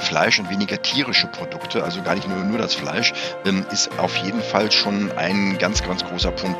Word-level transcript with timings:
weniger 0.00 0.20
Fleisch 0.20 0.38
und 0.38 0.50
weniger 0.50 0.82
tierische 0.82 1.26
Produkte, 1.26 1.84
also 1.84 2.02
gar 2.02 2.14
nicht 2.14 2.28
nur, 2.28 2.38
nur 2.38 2.58
das 2.58 2.74
Fleisch, 2.74 3.12
ähm, 3.44 3.64
ist 3.70 3.90
auf 3.98 4.16
jeden 4.16 4.42
Fall 4.42 4.70
schon 4.70 5.12
ein 5.16 5.58
ganz, 5.58 5.82
ganz 5.82 6.04
großer 6.04 6.32
Punkt. 6.32 6.58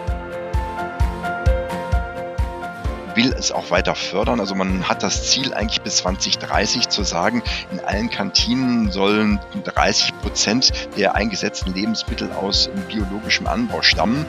will 3.17 3.35
es 3.37 3.51
auch 3.51 3.73
weiter 3.73 3.97
fördern. 3.97 4.39
Also 4.39 4.55
man 4.55 4.89
hat 4.89 5.03
das 5.03 5.29
Ziel 5.29 5.53
eigentlich 5.53 5.83
bis 5.83 5.97
2030 5.97 6.89
zu 6.89 7.03
sagen, 7.03 7.43
in 7.73 7.81
allen 7.81 8.09
Kantinen 8.09 8.93
sollen 8.93 9.41
30 9.65 10.17
Prozent 10.21 10.73
der 10.97 11.17
eingesetzten 11.17 11.75
Lebensmittel 11.75 12.31
aus 12.31 12.71
biologischem 12.89 13.49
Anbau 13.49 13.83
stammen. 13.83 14.25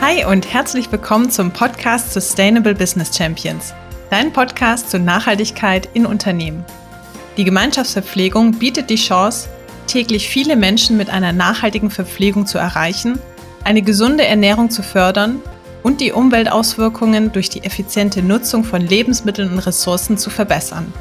Hi 0.00 0.24
und 0.24 0.50
herzlich 0.50 0.90
willkommen 0.90 1.30
zum 1.30 1.50
Podcast 1.50 2.14
Sustainable 2.14 2.74
Business 2.74 3.14
Champions, 3.14 3.74
dein 4.08 4.32
Podcast 4.32 4.90
zur 4.90 5.00
Nachhaltigkeit 5.00 5.90
in 5.92 6.06
Unternehmen. 6.06 6.64
Die 7.36 7.44
Gemeinschaftsverpflegung 7.44 8.58
bietet 8.58 8.88
die 8.88 8.96
Chance, 8.96 9.50
täglich 9.86 10.26
viele 10.28 10.56
Menschen 10.56 10.96
mit 10.96 11.10
einer 11.10 11.32
nachhaltigen 11.32 11.90
Verpflegung 11.90 12.46
zu 12.46 12.56
erreichen 12.56 13.18
eine 13.62 13.82
gesunde 13.82 14.24
Ernährung 14.24 14.70
zu 14.70 14.82
fördern 14.82 15.42
und 15.82 16.00
die 16.00 16.12
Umweltauswirkungen 16.12 17.32
durch 17.32 17.50
die 17.50 17.64
effiziente 17.64 18.22
Nutzung 18.22 18.64
von 18.64 18.80
Lebensmitteln 18.80 19.52
und 19.52 19.58
Ressourcen 19.58 20.16
zu 20.16 20.30
verbessern. 20.30 20.92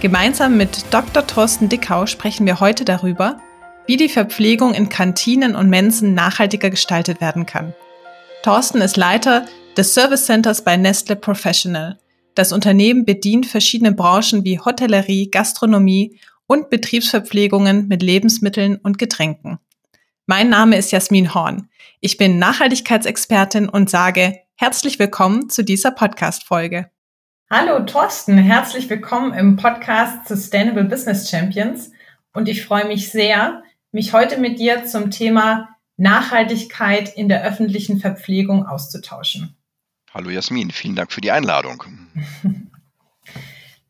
Gemeinsam 0.00 0.56
mit 0.56 0.84
Dr. 0.92 1.26
Thorsten 1.26 1.68
Dickau 1.68 2.06
sprechen 2.06 2.46
wir 2.46 2.60
heute 2.60 2.84
darüber, 2.84 3.38
wie 3.86 3.96
die 3.96 4.08
Verpflegung 4.08 4.74
in 4.74 4.88
Kantinen 4.88 5.56
und 5.56 5.68
Mensen 5.68 6.14
nachhaltiger 6.14 6.70
gestaltet 6.70 7.20
werden 7.20 7.46
kann. 7.46 7.74
Thorsten 8.42 8.80
ist 8.80 8.96
Leiter 8.96 9.46
des 9.76 9.94
Service 9.94 10.26
Centers 10.26 10.64
bei 10.64 10.76
Nestle 10.76 11.16
Professional. 11.16 11.98
Das 12.34 12.52
Unternehmen 12.52 13.04
bedient 13.04 13.46
verschiedene 13.46 13.92
Branchen 13.92 14.44
wie 14.44 14.58
Hotellerie, 14.58 15.30
Gastronomie 15.30 16.18
und 16.46 16.70
Betriebsverpflegungen 16.70 17.88
mit 17.88 18.02
Lebensmitteln 18.02 18.76
und 18.76 18.98
Getränken. 18.98 19.58
Mein 20.26 20.48
Name 20.48 20.76
ist 20.76 20.92
Jasmin 20.92 21.34
Horn. 21.34 21.68
Ich 22.00 22.16
bin 22.16 22.38
Nachhaltigkeitsexpertin 22.38 23.68
und 23.68 23.90
sage 23.90 24.38
herzlich 24.56 24.98
willkommen 24.98 25.50
zu 25.50 25.64
dieser 25.64 25.90
Podcast-Folge. 25.90 26.90
Hallo 27.50 27.84
Thorsten, 27.84 28.38
herzlich 28.38 28.88
willkommen 28.88 29.34
im 29.34 29.56
Podcast 29.56 30.26
Sustainable 30.28 30.84
Business 30.84 31.28
Champions. 31.28 31.90
Und 32.32 32.48
ich 32.48 32.64
freue 32.64 32.86
mich 32.86 33.10
sehr, 33.10 33.62
mich 33.92 34.14
heute 34.14 34.38
mit 34.38 34.58
dir 34.58 34.84
zum 34.86 35.10
Thema 35.10 35.68
Nachhaltigkeit 35.98 37.14
in 37.14 37.28
der 37.28 37.44
öffentlichen 37.44 38.00
Verpflegung 38.00 38.66
auszutauschen. 38.66 39.56
Hallo 40.12 40.30
Jasmin, 40.30 40.70
vielen 40.70 40.96
Dank 40.96 41.12
für 41.12 41.20
die 41.20 41.30
Einladung. 41.30 41.84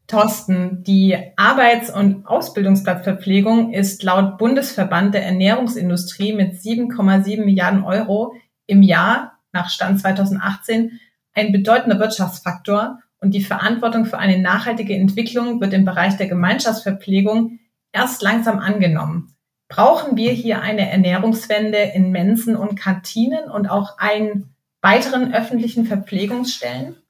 Thorsten, 0.08 0.82
die 0.82 1.16
Arbeits- 1.36 1.88
und 1.88 2.26
Ausbildungsplatzverpflegung 2.26 3.72
ist 3.72 4.02
laut 4.02 4.36
Bundesverband 4.36 5.14
der 5.14 5.24
Ernährungsindustrie 5.24 6.34
mit 6.34 6.54
7,7 6.54 7.44
Milliarden 7.44 7.82
Euro 7.82 8.34
im 8.66 8.82
Jahr 8.82 9.38
nach 9.52 9.70
Stand 9.70 10.00
2018 10.00 11.00
ein 11.32 11.52
bedeutender 11.52 11.98
Wirtschaftsfaktor 11.98 12.98
und 13.20 13.32
die 13.32 13.42
Verantwortung 13.42 14.04
für 14.04 14.18
eine 14.18 14.38
nachhaltige 14.38 14.94
Entwicklung 14.94 15.60
wird 15.60 15.72
im 15.72 15.84
Bereich 15.84 16.16
der 16.16 16.26
Gemeinschaftsverpflegung 16.26 17.60
erst 17.92 18.20
langsam 18.20 18.58
angenommen. 18.58 19.31
Brauchen 19.72 20.18
wir 20.18 20.32
hier 20.32 20.60
eine 20.60 20.90
Ernährungswende 20.90 21.78
in 21.78 22.10
Mensen 22.10 22.56
und 22.56 22.78
Kantinen 22.78 23.50
und 23.50 23.68
auch 23.68 23.96
einen 23.96 24.54
weiteren 24.82 25.32
öffentlichen 25.32 25.86
Verpflegungsstellen? 25.86 27.01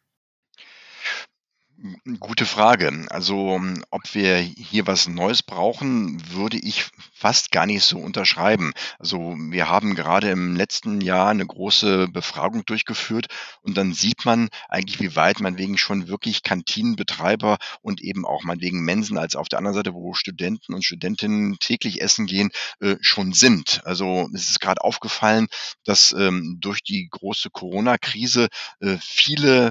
Gute 2.18 2.46
Frage. 2.46 3.06
Also, 3.10 3.60
ob 3.90 4.14
wir 4.14 4.36
hier 4.38 4.88
was 4.88 5.06
Neues 5.06 5.44
brauchen, 5.44 6.20
würde 6.32 6.56
ich 6.58 6.86
fast 7.14 7.52
gar 7.52 7.64
nicht 7.64 7.84
so 7.84 7.98
unterschreiben. 8.00 8.72
Also, 8.98 9.36
wir 9.38 9.68
haben 9.68 9.94
gerade 9.94 10.28
im 10.28 10.56
letzten 10.56 11.00
Jahr 11.00 11.28
eine 11.28 11.46
große 11.46 12.08
Befragung 12.08 12.64
durchgeführt 12.64 13.28
und 13.60 13.76
dann 13.76 13.92
sieht 13.92 14.24
man 14.24 14.48
eigentlich, 14.68 14.98
wie 14.98 15.14
weit 15.14 15.38
man 15.38 15.58
wegen 15.58 15.78
schon 15.78 16.08
wirklich 16.08 16.42
Kantinenbetreiber 16.42 17.58
und 17.82 18.00
eben 18.00 18.26
auch 18.26 18.42
meinetwegen 18.42 18.80
Mensen 18.84 19.16
als 19.16 19.36
auf 19.36 19.48
der 19.48 19.58
anderen 19.60 19.76
Seite, 19.76 19.94
wo 19.94 20.12
Studenten 20.12 20.74
und 20.74 20.84
Studentinnen 20.84 21.58
täglich 21.60 22.02
essen 22.02 22.26
gehen, 22.26 22.50
äh, 22.80 22.96
schon 23.00 23.32
sind. 23.32 23.80
Also, 23.84 24.28
es 24.34 24.50
ist 24.50 24.58
gerade 24.58 24.82
aufgefallen, 24.82 25.46
dass 25.84 26.10
ähm, 26.18 26.58
durch 26.60 26.82
die 26.82 27.06
große 27.08 27.50
Corona-Krise 27.50 28.48
äh, 28.80 28.96
viele 29.00 29.70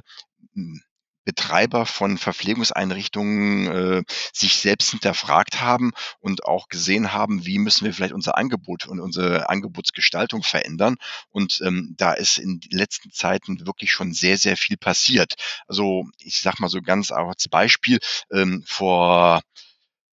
hm, 0.54 0.82
Betreiber 1.24 1.86
von 1.86 2.18
Verpflegungseinrichtungen 2.18 3.68
äh, 3.68 4.04
sich 4.34 4.56
selbst 4.56 4.92
hinterfragt 4.92 5.62
haben 5.62 5.92
und 6.20 6.46
auch 6.46 6.68
gesehen 6.68 7.14
haben, 7.14 7.46
wie 7.46 7.60
müssen 7.60 7.86
wir 7.86 7.94
vielleicht 7.94 8.14
unser 8.14 8.38
Angebot 8.38 8.88
und 8.88 9.00
unsere 9.00 9.50
Angebotsgestaltung 9.50 10.44
verändern. 10.44 10.96
Und 11.30 11.62
ähm, 11.64 11.96
da 11.98 12.14
ist 12.14 12.38
in 12.38 12.60
den 12.60 12.78
letzten 12.78 13.12
Zeiten 13.12 13.66
wirklich 13.66 13.92
schon 13.92 14.14
sehr, 14.14 14.38
sehr 14.38 14.58
viel 14.58 14.78
passiert. 14.78 15.36
Also 15.68 16.06
ich 16.20 16.42
sage 16.42 16.58
mal 16.60 16.70
so 16.70 16.82
ganz 16.82 17.12
als 17.12 17.48
Beispiel, 17.48 18.00
ähm, 18.32 18.64
vor 18.66 19.42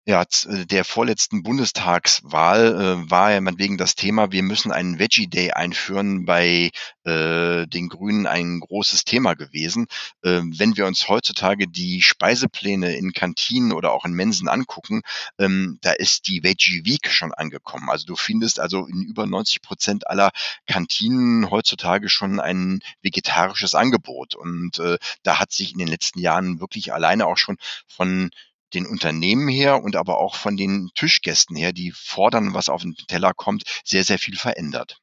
ja, 0.09 0.23
äh, 0.23 0.65
der 0.65 0.87
vorletzten 0.87 1.43
Bundestagswahl 1.43 3.05
äh, 3.05 3.11
war 3.11 3.31
ja 3.31 3.41
wegen 3.59 3.77
das 3.77 3.95
Thema, 3.95 4.33
wir 4.33 4.43
müssen 4.43 4.73
einen 4.73 4.99
Veggie 4.99 5.27
Day 5.29 5.51
einführen, 5.51 6.25
bei 6.25 6.71
äh, 7.05 7.67
den 7.67 7.91
Grünen 7.91 8.27
ein 8.27 8.61
großes 8.61 9.05
Thema 9.05 9.35
gewesen. 9.35 9.87
Äh, 10.23 10.41
wenn 10.45 10.79
wir 10.79 10.87
uns 10.87 11.09
heutzutage 11.09 11.69
die 11.69 12.01
Speisepläne 12.01 12.97
in 12.97 13.13
Kantinen 13.13 13.73
oder 13.73 13.93
auch 13.93 14.07
in 14.07 14.15
Mensen 14.15 14.49
angucken, 14.49 15.03
ähm, 15.39 15.79
da 15.83 15.93
ist 15.93 16.27
die 16.27 16.43
Veggie 16.43 16.87
Week 16.87 17.11
schon 17.11 17.35
angekommen. 17.35 17.91
Also 17.91 18.07
du 18.07 18.17
findest 18.17 18.61
also 18.61 18.87
in 18.87 19.03
über 19.03 19.27
90 19.27 19.61
Prozent 19.61 20.07
aller 20.07 20.31
Kantinen 20.67 21.51
heutzutage 21.51 22.09
schon 22.09 22.41
ein 22.41 22.81
vegetarisches 23.03 23.75
Angebot. 23.75 24.35
Und 24.35 24.79
äh, 24.79 24.97
da 25.23 25.39
hat 25.39 25.53
sich 25.53 25.73
in 25.73 25.79
den 25.79 25.89
letzten 25.89 26.19
Jahren 26.19 26.61
wirklich 26.61 26.95
alleine 26.95 27.27
auch 27.27 27.37
schon 27.37 27.59
von 27.87 28.31
den 28.75 28.87
Unternehmen 28.87 29.49
her 29.49 29.83
und 29.83 29.97
aber 29.97 30.19
auch 30.19 30.35
von 30.35 30.57
den 30.57 30.91
Tischgästen 30.95 31.57
her, 31.57 31.73
die 31.73 31.93
fordern, 31.93 32.55
was 32.55 32.69
auf 32.69 32.83
den 32.83 32.95
Teller 32.95 33.33
kommt, 33.35 33.65
sehr, 33.85 34.05
sehr 34.05 34.19
viel 34.19 34.37
verändert. 34.37 34.99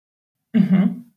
Mhm. 0.54 1.14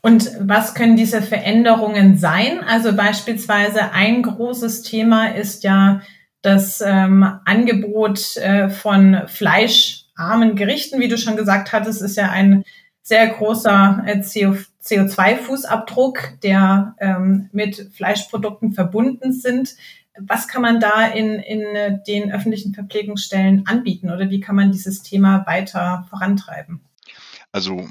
Und 0.00 0.30
was 0.40 0.74
können 0.74 0.96
diese 0.96 1.22
Veränderungen 1.22 2.18
sein? 2.18 2.60
Also 2.60 2.94
beispielsweise 2.94 3.92
ein 3.92 4.22
großes 4.22 4.82
Thema 4.82 5.28
ist 5.28 5.62
ja 5.62 6.02
das 6.42 6.80
ähm, 6.80 7.22
Angebot 7.44 8.36
äh, 8.36 8.68
von 8.68 9.22
fleischarmen 9.28 10.56
Gerichten, 10.56 10.98
wie 10.98 11.06
du 11.06 11.16
schon 11.16 11.36
gesagt 11.36 11.72
hattest, 11.72 12.02
ist 12.02 12.16
ja 12.16 12.30
ein 12.30 12.64
sehr 13.02 13.28
großer 13.28 14.02
äh, 14.06 14.20
CO, 14.20 14.56
CO2-Fußabdruck, 14.82 16.40
der 16.42 16.96
ähm, 16.98 17.48
mit 17.52 17.90
Fleischprodukten 17.94 18.72
verbunden 18.72 19.32
sind 19.32 19.76
was 20.18 20.48
kann 20.48 20.62
man 20.62 20.80
da 20.80 21.06
in, 21.06 21.38
in 21.38 22.02
den 22.06 22.32
öffentlichen 22.32 22.74
Verpflegungsstellen 22.74 23.66
anbieten 23.66 24.10
oder 24.10 24.30
wie 24.30 24.40
kann 24.40 24.56
man 24.56 24.72
dieses 24.72 25.02
Thema 25.02 25.46
weiter 25.46 26.06
vorantreiben? 26.10 26.80
Also 27.50 27.86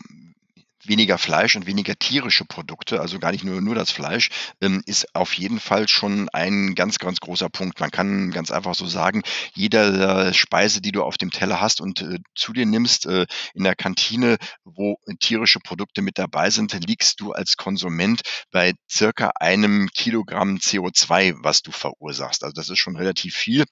weniger 0.92 1.18
Fleisch 1.18 1.56
und 1.56 1.68
weniger 1.68 1.96
tierische 1.96 2.44
Produkte, 2.44 3.00
also 3.00 3.18
gar 3.18 3.32
nicht 3.32 3.46
nur, 3.46 3.62
nur 3.62 3.76
das 3.76 3.92
Fleisch, 3.92 4.30
ähm, 4.60 4.84
ist 4.86 5.16
auf 5.16 5.34
jeden 5.36 5.62
Fall 5.62 5.88
schon 5.88 6.28
ein 6.30 6.76
ganz, 6.76 7.00
ganz 7.00 7.22
großer 7.22 7.50
Punkt. 7.50 7.80
Man 7.80 7.92
kann 7.92 8.32
ganz 8.32 8.52
einfach 8.52 8.76
so 8.76 8.86
sagen, 8.86 9.22
jede 9.54 10.34
Speise, 10.34 10.82
die 10.82 10.92
du 10.92 11.04
auf 11.04 11.18
dem 11.18 11.32
Teller 11.32 11.62
hast 11.62 11.80
und 11.80 12.02
äh, 12.02 12.20
zu 12.36 12.52
dir 12.52 12.66
nimmst 12.66 13.06
äh, 13.06 13.26
in 13.54 13.64
der 13.64 13.76
Kantine, 13.76 14.36
wo 14.66 14.98
tierische 15.22 15.60
Produkte 15.60 16.02
mit 16.02 16.18
dabei 16.18 16.50
sind, 16.50 16.74
liegst 16.86 17.22
du 17.22 17.32
als 17.32 17.56
Konsument 17.56 18.22
bei 18.52 18.74
circa 18.90 19.32
einem 19.40 19.88
Kilogramm 19.94 20.58
CO2, 20.58 21.36
was 21.42 21.62
du 21.62 21.72
verursachst. 21.72 22.44
Also 22.44 22.54
das 22.54 22.70
ist 22.70 22.80
schon 22.80 22.98
relativ 22.98 23.34
viel. 23.34 23.64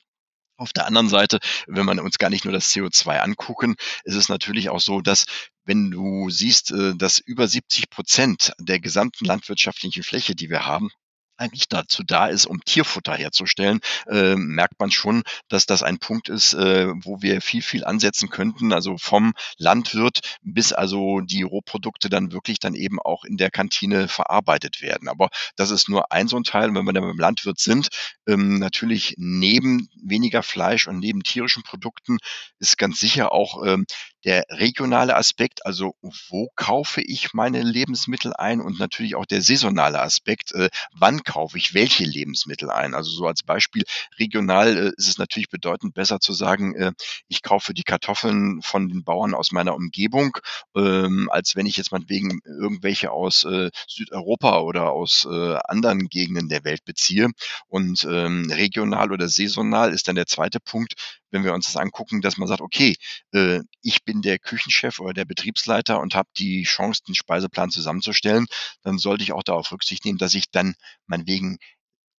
Auf 0.59 0.73
der 0.73 0.85
anderen 0.85 1.07
Seite, 1.07 1.39
wenn 1.67 1.85
man 1.85 2.01
uns 2.01 2.17
gar 2.17 2.29
nicht 2.29 2.44
nur 2.44 2.51
das 2.51 2.69
CO2 2.73 3.19
angucken, 3.19 3.75
ist 4.03 4.15
es 4.15 4.27
natürlich 4.27 4.69
auch 4.69 4.81
so, 4.81 4.99
dass 4.99 5.25
wenn 5.69 5.92
du 5.92 6.31
siehst, 6.31 6.71
äh, 6.71 6.95
dass 6.95 7.19
über 7.19 7.48
70 7.48 7.92
Prozent 7.92 8.54
der 8.60 8.80
gesamten 8.80 9.24
landwirtschaftlichen 9.25 10.01
Fläche, 10.01 10.33
die 10.33 10.50
wir 10.50 10.66
haben, 10.66 10.89
eigentlich 11.38 11.69
dazu 11.69 12.04
da 12.04 12.27
ist, 12.27 12.45
um 12.48 12.60
Tierfutter 12.66 13.16
herzustellen, 13.16 13.80
äh, 14.07 14.36
merkt 14.36 14.80
man 14.80 14.92
schon, 14.92 15.24
dass 15.48 15.68
das 15.68 15.83
ein 15.83 16.00
Punkt 16.00 16.27
ist, 16.27 16.54
äh, 16.54 16.88
wo 17.04 17.21
wir 17.21 17.39
viel, 17.42 17.62
viel 17.62 17.86
ansetzen 17.86 18.30
könnten. 18.30 18.74
Also 18.74 18.98
vom 18.98 19.33
Landwirt 19.57 20.19
bis 20.42 20.74
also 20.74 21.21
die 21.21 21.44
Rohprodukte 21.44 22.10
dann 22.10 22.31
wirklich 22.31 22.60
dann 22.60 22.74
eben 22.74 23.00
auch 23.00 23.24
in 23.24 23.38
der 23.38 23.51
Kantine 23.51 24.07
verarbeitet 24.07 24.81
werden. 24.81 25.07
Aber 25.07 25.30
das 25.56 25.71
ist 25.71 25.88
nur 25.88 26.12
ein 26.12 26.27
so 26.27 26.36
ein 26.36 26.44
Teil. 26.44 26.74
wenn 26.74 26.86
wir 26.86 26.94
dann 26.94 27.04
beim 27.04 27.19
Landwirt 27.19 27.60
sind, 27.60 27.89
ähm, 28.27 28.60
natürlich 28.60 29.13
neben 29.18 29.88
weniger 30.04 30.44
Fleisch 30.44 30.88
und 30.88 31.00
neben 31.00 31.24
tierischen 31.24 31.63
Produkten 31.63 32.18
ist 32.60 32.77
ganz 32.77 33.00
sicher 33.00 33.31
auch 33.31 33.66
ähm, 33.66 33.86
der 34.25 34.44
regionale 34.50 35.16
Aspekt, 35.16 35.66
also 35.66 35.95
wo 36.30 36.50
kaufe 36.56 37.01
ich 37.01 37.33
meine 37.33 37.62
Lebensmittel 37.62 38.33
ein 38.33 38.62
und 38.62 38.80
natürlich 38.80 39.16
auch 39.16 39.25
der 39.25 39.42
saisonale 39.42 40.01
Aspekt, 40.01 40.54
äh, 40.54 40.69
wann 40.94 41.24
kaufe 41.24 41.57
ich 41.57 41.74
welche 41.74 42.04
Lebensmittel 42.04 42.69
ein. 42.69 42.94
Also 42.94 43.12
so 43.12 43.27
als 43.27 43.44
Beispiel 43.44 43.83
regional 44.18 44.77
äh, 44.77 44.92
ist 44.98 45.07
es 45.07 45.18
natürlich 45.18 45.50
bedeutend 45.50 45.94
besser 45.94 46.19
zu 46.19 46.33
sagen, 46.33 46.75
äh, 46.75 46.92
ich 47.27 47.44
kaufe 47.44 47.74
die 47.74 47.83
Kartoffeln 47.83 48.62
von 48.62 48.89
den 48.89 49.04
Bauern 49.04 49.33
aus 49.33 49.51
meiner 49.51 49.75
Umgebung, 49.75 50.38
ähm, 50.75 51.30
als 51.31 51.56
wenn 51.56 51.66
ich 51.66 51.77
jetzt 51.77 51.92
meinetwegen 51.92 52.39
irgendwelche 52.45 53.12
aus 53.12 53.44
äh, 53.45 53.69
Südeuropa 53.88 54.60
oder 54.60 54.92
aus 54.92 55.25
äh, 55.30 55.57
anderen 55.66 56.10
Gegenden 56.10 56.50
der 56.50 56.63
Welt 56.63 56.83
beziehe. 56.86 57.30
Und 57.68 58.06
ähm, 58.10 58.51
regional 58.51 59.12
oder 59.12 59.30
saisonal 59.30 59.94
ist 59.94 60.07
dann 60.07 60.16
der 60.16 60.25
zweite 60.27 60.60
Punkt, 60.60 61.19
wenn 61.31 61.43
wir 61.43 61.53
uns 61.53 61.65
das 61.65 61.77
angucken, 61.77 62.21
dass 62.21 62.37
man 62.37 62.47
sagt, 62.47 62.61
okay, 62.61 62.95
äh, 63.33 63.61
ich 63.81 64.03
bin 64.03 64.21
der 64.21 64.39
Küchenchef 64.39 64.99
oder 64.99 65.13
der 65.13 65.25
Betriebsleiter 65.25 65.99
und 65.99 66.15
habe 66.15 66.29
die 66.37 66.63
Chance, 66.63 67.01
den 67.07 67.15
Speiseplan 67.15 67.69
zusammenzustellen, 67.71 68.45
dann 68.83 68.97
sollte 68.97 69.23
ich 69.23 69.33
auch 69.33 69.43
darauf 69.43 69.71
Rücksicht 69.71 70.05
nehmen, 70.05 70.17
dass 70.17 70.33
ich 70.33 70.51
dann 70.51 70.75
meinetwegen 71.07 71.57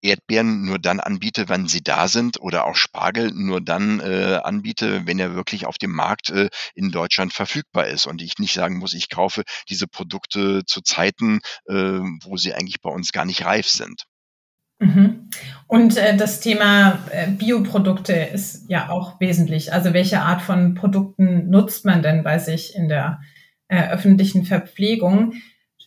Erdbeeren 0.03 0.65
nur 0.65 0.79
dann 0.79 1.01
anbiete, 1.01 1.49
wenn 1.49 1.69
sie 1.69 1.83
da 1.83 2.09
sind 2.09 2.41
oder 2.41 2.65
auch 2.67 2.75
Spargel 2.77 3.33
nur 3.33 3.61
dann 3.61 4.01
äh, 4.01 4.41
anbiete, 4.43 5.07
wenn 5.07 5.19
er 5.19 5.35
wirklich 5.35 5.67
auf 5.67 5.77
dem 5.79 5.93
Markt 5.93 6.31
äh, 6.31 6.49
in 6.75 6.91
Deutschland 6.91 7.33
verfügbar 7.35 7.87
ist 7.87 8.07
und 8.07 8.23
ich 8.23 8.39
nicht 8.39 8.55
sagen 8.55 8.79
muss, 8.79 8.95
ich 8.95 9.11
kaufe 9.11 9.43
diese 9.69 9.87
Produkte 9.87 10.65
zu 10.65 10.81
Zeiten, 10.81 11.41
äh, 11.67 11.75
wo 11.75 12.37
sie 12.37 12.55
eigentlich 12.55 12.81
bei 12.81 12.91
uns 12.91 13.13
gar 13.13 13.25
nicht 13.27 13.45
reif 13.45 13.69
sind. 13.69 14.05
Mhm. 14.81 15.29
Und 15.67 15.97
äh, 15.97 16.17
das 16.17 16.41
Thema 16.41 16.99
äh, 17.13 17.29
Bioprodukte 17.31 18.13
ist 18.13 18.69
ja 18.69 18.89
auch 18.89 19.21
wesentlich. 19.21 19.73
Also 19.73 19.93
welche 19.93 20.21
Art 20.21 20.43
von 20.43 20.75
Produkten 20.75 21.49
nutzt 21.49 21.85
man 21.85 22.03
denn 22.03 22.25
bei 22.25 22.39
sich 22.39 22.75
in 22.75 22.89
der 22.89 23.21
äh, 23.69 23.91
öffentlichen 23.91 24.45
Verpflegung? 24.45 25.35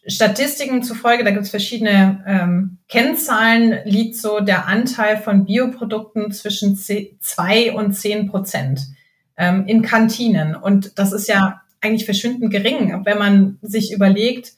Statistiken 0.06 0.84
zufolge, 0.84 1.24
da 1.24 1.32
gibt 1.32 1.44
es 1.44 1.50
verschiedene 1.50 2.24
ähm, 2.28 2.78
Kennzahlen, 2.88 3.80
liegt 3.86 4.16
so 4.18 4.42
der 4.42 4.68
Anteil 4.68 5.18
von 5.18 5.46
Bioprodukten 5.46 6.32
zwischen 6.32 6.76
zwei 6.76 7.74
und 7.74 7.94
zehn 7.94 8.28
Prozent 8.28 8.82
ähm, 9.38 9.66
in 9.66 9.82
Kantinen. 9.82 10.56
Und 10.56 11.00
das 11.00 11.14
ist 11.14 11.28
ja 11.28 11.62
eigentlich 11.82 12.06
verschwindend 12.06 12.52
gering, 12.52 13.02
wenn 13.06 13.18
man 13.18 13.58
sich 13.62 13.94
überlegt, 13.94 14.54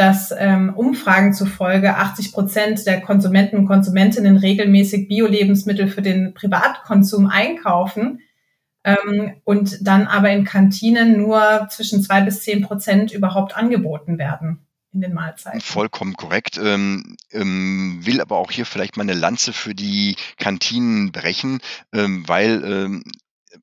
dass 0.00 0.32
ähm, 0.34 0.72
Umfragen 0.74 1.34
zufolge 1.34 1.94
80 1.94 2.32
Prozent 2.32 2.86
der 2.86 3.02
Konsumenten 3.02 3.58
und 3.58 3.66
Konsumentinnen 3.66 4.38
regelmäßig 4.38 5.08
Bio-Lebensmittel 5.08 5.88
für 5.88 6.00
den 6.00 6.32
Privatkonsum 6.32 7.26
einkaufen 7.26 8.20
ähm, 8.82 9.34
und 9.44 9.86
dann 9.86 10.06
aber 10.06 10.30
in 10.30 10.44
Kantinen 10.44 11.18
nur 11.18 11.68
zwischen 11.68 12.02
zwei 12.02 12.22
bis 12.22 12.40
zehn 12.40 12.62
Prozent 12.62 13.12
überhaupt 13.12 13.54
angeboten 13.54 14.16
werden 14.16 14.66
in 14.94 15.02
den 15.02 15.12
Mahlzeiten. 15.12 15.60
Vollkommen 15.60 16.14
korrekt. 16.14 16.56
Ähm, 16.56 17.18
ähm, 17.30 18.00
will 18.00 18.22
aber 18.22 18.38
auch 18.38 18.50
hier 18.50 18.64
vielleicht 18.64 18.96
mal 18.96 19.02
eine 19.02 19.12
Lanze 19.12 19.52
für 19.52 19.74
die 19.74 20.16
Kantinen 20.38 21.12
brechen, 21.12 21.60
ähm, 21.92 22.26
weil 22.26 22.64
ähm, 22.64 23.04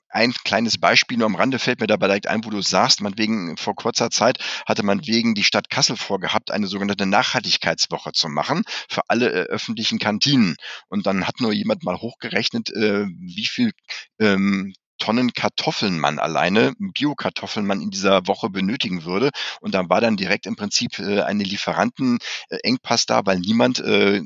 ein 0.09 0.33
kleines 0.33 0.77
Beispiel 0.77 1.17
nur 1.17 1.27
am 1.27 1.35
Rande 1.35 1.59
fällt 1.59 1.79
mir 1.79 1.87
dabei 1.87 2.07
direkt 2.07 2.27
ein, 2.27 2.43
wo 2.43 2.49
du 2.49 2.61
sagst, 2.61 3.01
man 3.01 3.17
wegen, 3.17 3.57
vor 3.57 3.75
kurzer 3.75 4.09
Zeit 4.09 4.39
hatte 4.65 4.83
man 4.83 5.05
wegen 5.05 5.35
die 5.35 5.43
Stadt 5.43 5.69
Kassel 5.69 5.97
vorgehabt, 5.97 6.51
eine 6.51 6.67
sogenannte 6.67 7.05
Nachhaltigkeitswoche 7.05 8.11
zu 8.13 8.29
machen 8.29 8.63
für 8.89 9.01
alle 9.07 9.31
äh, 9.31 9.43
öffentlichen 9.47 9.99
Kantinen. 9.99 10.55
Und 10.87 11.05
dann 11.05 11.27
hat 11.27 11.39
nur 11.39 11.53
jemand 11.53 11.83
mal 11.83 11.97
hochgerechnet, 11.97 12.69
äh, 12.71 13.05
wie 13.05 13.45
viel 13.45 13.71
ähm, 14.19 14.73
Tonnen 14.97 15.33
Kartoffeln 15.33 15.99
man 15.99 16.19
alleine, 16.19 16.73
Bio-Kartoffeln 16.79 17.65
man 17.65 17.81
in 17.81 17.91
dieser 17.91 18.27
Woche 18.27 18.49
benötigen 18.49 19.05
würde. 19.05 19.29
Und 19.61 19.75
da 19.75 19.87
war 19.89 20.01
dann 20.01 20.17
direkt 20.17 20.45
im 20.45 20.55
Prinzip 20.55 20.99
äh, 20.99 21.21
eine 21.21 21.43
Lieferantenengpass 21.43 23.05
da, 23.05 23.25
weil 23.25 23.39
niemand 23.39 23.79
äh, 23.79 24.21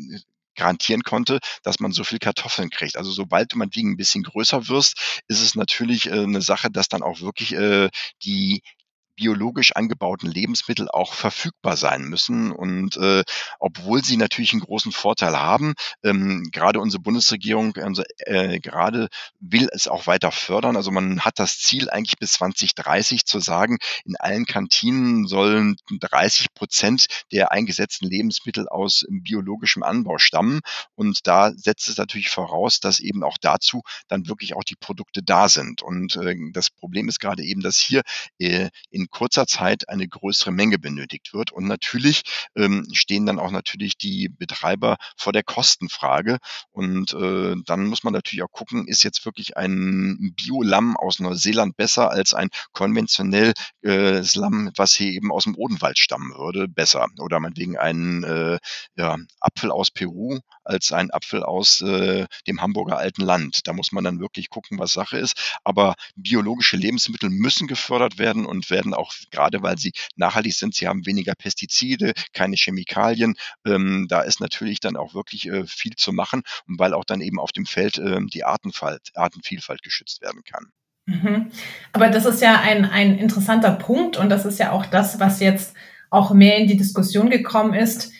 garantieren 0.56 1.04
konnte, 1.04 1.40
dass 1.64 1.80
man 1.80 1.92
so 1.92 2.04
viel 2.04 2.20
Kartoffeln 2.20 2.70
kriegt. 2.70 2.98
Also 2.98 3.12
sobald 3.12 3.54
du 3.54 3.58
meinetwegen 3.58 3.92
ein 3.92 3.98
bisschen 3.98 4.24
größer 4.24 4.68
wirst, 4.68 5.22
ist 5.28 5.42
es 5.42 5.56
natürlich 5.56 6.08
äh, 6.08 6.24
eine 6.24 6.42
Sache, 6.42 6.70
dass 6.70 6.88
dann 6.88 7.04
auch 7.04 7.22
wirklich 7.22 7.54
äh, 7.54 7.90
die 8.24 8.62
biologisch 9.16 9.76
angebauten 9.76 10.30
Lebensmittel 10.30 10.90
auch 10.90 11.14
verfügbar 11.14 11.78
sein 11.78 12.04
müssen. 12.04 12.52
Und 12.52 12.98
äh, 12.98 13.24
obwohl 13.60 14.04
sie 14.04 14.18
natürlich 14.18 14.54
einen 14.54 14.62
großen 14.62 14.92
Vorteil 14.92 15.38
haben, 15.38 15.74
ähm, 16.04 16.50
gerade 16.52 16.80
unsere 16.80 17.02
Bundesregierung 17.02 17.76
äh, 17.76 18.60
gerade 18.60 19.10
will 19.40 19.70
es 19.72 19.88
auch 19.88 20.08
weiter 20.08 20.32
fördern. 20.32 20.76
Also 20.76 20.92
man 20.92 21.22
hat 21.22 21.40
das 21.40 21.60
Ziel 21.60 21.90
eigentlich 21.90 22.18
bis 22.20 22.34
2030 22.34 23.26
zu 23.26 23.40
sagen, 23.40 23.78
in 24.06 24.16
allen 24.16 24.46
Kantinen 24.46 25.28
sollen 25.28 25.76
30 25.90 26.54
Prozent 26.54 27.06
der 27.32 27.52
eingesetzten 27.52 28.08
Lebensmittel 28.08 28.68
aus 28.68 29.06
biologischem 29.10 29.84
Anbau 29.84 30.18
stammen. 30.18 30.62
Und 30.96 31.28
da 31.28 31.52
setzt 31.56 31.88
es 31.90 31.98
natürlich 31.98 32.30
voraus, 32.30 32.80
dass 32.80 33.00
eben 33.00 33.24
auch 33.24 33.38
dazu 33.40 33.84
dann 34.08 34.28
wirklich 34.28 34.56
auch 34.56 34.64
die 34.64 34.76
Produkte 34.76 35.22
da 35.24 35.50
sind. 35.50 35.82
Und 35.82 36.16
äh, 36.16 36.36
das 36.54 36.70
Problem 36.70 37.10
ist 37.10 37.20
gerade 37.20 37.44
eben, 37.44 37.62
dass 37.62 37.78
hier 37.78 38.02
äh, 38.40 38.70
in 38.90 39.01
kurzer 39.10 39.48
Zeit 39.48 39.90
eine 39.90 40.08
größere 40.08 40.52
Menge 40.52 40.80
benötigt 40.80 41.34
wird. 41.34 41.52
Und 41.52 41.66
natürlich 41.66 42.24
ähm, 42.56 42.88
stehen 42.94 43.26
dann 43.26 43.40
auch 43.40 43.52
natürlich 43.52 43.98
die 43.98 44.30
Betreiber 44.30 44.98
vor 45.18 45.34
der 45.34 45.44
Kostenfrage. 45.44 46.38
Und 46.72 47.14
äh, 47.14 47.56
dann 47.66 47.86
muss 47.86 48.04
man 48.04 48.14
natürlich 48.14 48.44
auch 48.44 48.52
gucken, 48.52 48.88
ist 48.88 49.04
jetzt 49.04 49.26
wirklich 49.26 49.58
ein 49.58 50.34
Bio-Lamm 50.36 50.98
aus 50.98 51.20
Neuseeland 51.20 51.78
besser 51.78 52.12
als 52.12 52.34
ein 52.34 52.50
konventionelles 52.74 53.54
äh, 53.84 54.22
Lamm, 54.36 54.72
was 54.76 54.94
hier 54.94 55.12
eben 55.12 55.32
aus 55.32 55.44
dem 55.44 55.56
Odenwald 55.56 55.98
stammen 55.98 56.34
würde, 56.36 56.68
besser. 56.68 57.08
Oder 57.20 57.40
meinetwegen 57.40 57.78
einen 57.78 58.24
äh, 58.24 58.60
ja, 58.96 59.18
Apfel 59.40 59.72
aus 59.72 59.92
Peru 59.92 60.40
als 60.64 60.92
ein 60.92 61.12
Apfel 61.12 61.44
aus 61.44 61.82
äh, 61.82 62.28
dem 62.48 62.62
Hamburger 62.62 62.98
alten 62.98 63.22
Land. 63.22 63.62
Da 63.66 63.74
muss 63.74 63.92
man 63.92 64.04
dann 64.04 64.20
wirklich 64.20 64.50
gucken, 64.50 64.80
was 64.80 64.94
Sache 64.94 65.18
ist. 65.18 65.58
Aber 65.64 65.96
biologische 66.16 66.78
Lebensmittel 66.78 67.30
müssen 67.30 67.68
gefördert 67.68 68.18
werden 68.18 68.46
und 68.46 68.70
werden 68.70 68.91
auch 68.94 69.14
gerade, 69.32 69.62
weil 69.62 69.78
sie 69.78 69.92
nachhaltig 70.16 70.54
sind, 70.54 70.76
sie 70.76 70.88
haben 70.88 71.06
weniger 71.06 71.34
Pestizide, 71.36 72.14
keine 72.34 72.56
Chemikalien. 72.56 73.36
Ähm, 73.66 74.08
da 74.10 74.22
ist 74.22 74.40
natürlich 74.40 74.80
dann 74.80 74.96
auch 74.96 75.14
wirklich 75.14 75.48
äh, 75.48 75.66
viel 75.66 75.96
zu 75.96 76.14
machen 76.14 76.44
und 76.68 76.80
weil 76.80 76.94
auch 76.94 77.06
dann 77.06 77.22
eben 77.22 77.40
auf 77.40 77.52
dem 77.52 77.66
Feld 77.66 77.98
äh, 77.98 78.20
die 78.26 78.44
Artenfalt, 78.44 79.12
Artenvielfalt 79.16 79.82
geschützt 79.82 80.22
werden 80.22 80.42
kann. 80.44 80.72
Mhm. 81.06 81.52
Aber 81.94 82.10
das 82.10 82.26
ist 82.26 82.42
ja 82.42 82.60
ein, 82.62 82.86
ein 82.86 83.18
interessanter 83.18 83.72
Punkt 83.72 84.18
und 84.18 84.30
das 84.30 84.46
ist 84.46 84.60
ja 84.60 84.72
auch 84.72 84.86
das, 84.86 85.20
was 85.20 85.40
jetzt 85.40 85.76
auch 86.10 86.34
mehr 86.34 86.58
in 86.58 86.68
die 86.68 86.78
Diskussion 86.78 87.30
gekommen 87.30 87.74
ist 87.74 88.12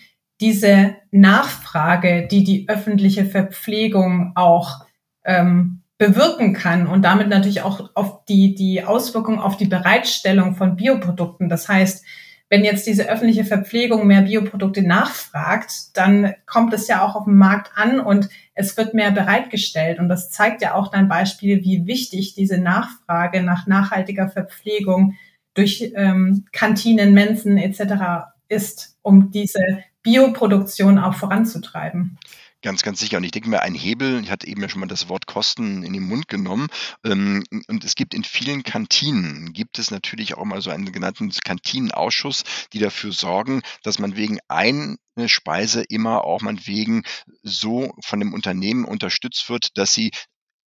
diese 0.42 0.96
Nachfrage, 1.12 2.28
die 2.30 2.44
die 2.44 2.68
öffentliche 2.68 3.26
Verpflegung 3.26 4.34
auch 4.36 4.86
ähm, 5.24 5.81
bewirken 6.02 6.54
kann 6.54 6.88
und 6.88 7.04
damit 7.04 7.30
natürlich 7.30 7.62
auch 7.62 7.92
auf 7.94 8.26
die, 8.26 8.56
die 8.56 8.84
Auswirkung 8.84 9.40
auf 9.40 9.56
die 9.56 9.68
Bereitstellung 9.68 10.56
von 10.56 10.76
Bioprodukten. 10.76 11.48
Das 11.48 11.70
heißt, 11.70 12.04
wenn 12.50 12.66
jetzt 12.66 12.88
diese 12.88 13.08
öffentliche 13.08 13.46
Verpflegung 13.46 14.08
mehr 14.08 14.24
Bioprodukte 14.24 14.82
nachfragt, 14.82 15.96
dann 15.96 16.34
kommt 16.48 16.74
es 16.74 16.88
ja 16.88 17.06
auch 17.06 17.14
auf 17.14 17.26
dem 17.26 17.38
Markt 17.38 17.74
an 17.76 18.00
und 18.00 18.30
es 18.56 18.76
wird 18.78 18.96
mehr 18.96 19.12
bereitgestellt. 19.12 20.00
Und 20.00 20.10
das 20.10 20.32
zeigt 20.32 20.64
ja 20.64 20.74
auch 20.74 20.88
dein 20.88 21.08
Beispiel, 21.08 21.64
wie 21.64 21.86
wichtig 21.86 22.34
diese 22.34 22.58
Nachfrage 22.58 23.44
nach 23.44 23.68
nachhaltiger 23.68 24.28
Verpflegung 24.28 25.14
durch 25.54 25.94
ähm, 25.96 26.46
Kantinen, 26.52 27.14
Mensen 27.14 27.60
etc. 27.60 28.26
ist, 28.48 28.98
um 29.04 29.30
diese 29.30 29.62
Bioproduktion 30.02 30.98
auch 30.98 31.14
voranzutreiben. 31.14 32.18
Ganz, 32.64 32.84
ganz 32.84 33.00
sicher. 33.00 33.18
Und 33.18 33.24
ich 33.24 33.32
denke 33.32 33.50
mir, 33.50 33.64
ein 33.64 33.74
Hebel, 33.74 34.24
ich 34.24 34.30
hatte 34.30 34.46
eben 34.46 34.62
ja 34.62 34.70
schon 34.70 34.82
mal 34.82 34.88
das 34.88 35.10
Wort 35.10 35.26
Kosten 35.26 35.82
in 35.82 35.94
den 35.94 36.04
Mund 36.04 36.28
genommen. 36.28 36.68
Ähm, 37.04 37.44
und 37.68 37.84
es 37.84 37.96
gibt 37.96 38.14
in 38.14 38.24
vielen 38.24 38.62
Kantinen, 38.62 39.52
gibt 39.52 39.80
es 39.80 39.90
natürlich 39.90 40.38
auch 40.38 40.46
mal 40.46 40.62
so 40.62 40.70
einen 40.70 40.92
genannten 40.92 41.32
Kantinenausschuss, 41.44 42.44
die 42.72 42.80
dafür 42.80 43.14
sorgen, 43.14 43.64
dass 43.82 43.98
man 43.98 44.16
wegen 44.16 44.38
einer 44.48 44.98
Speise 45.26 45.82
immer 45.82 46.24
auch 46.24 46.42
man 46.42 46.66
wegen 46.68 47.02
so 47.42 47.96
von 48.04 48.20
dem 48.20 48.32
Unternehmen 48.32 48.86
unterstützt 48.86 49.50
wird, 49.50 49.76
dass 49.78 49.96
sie 49.96 50.12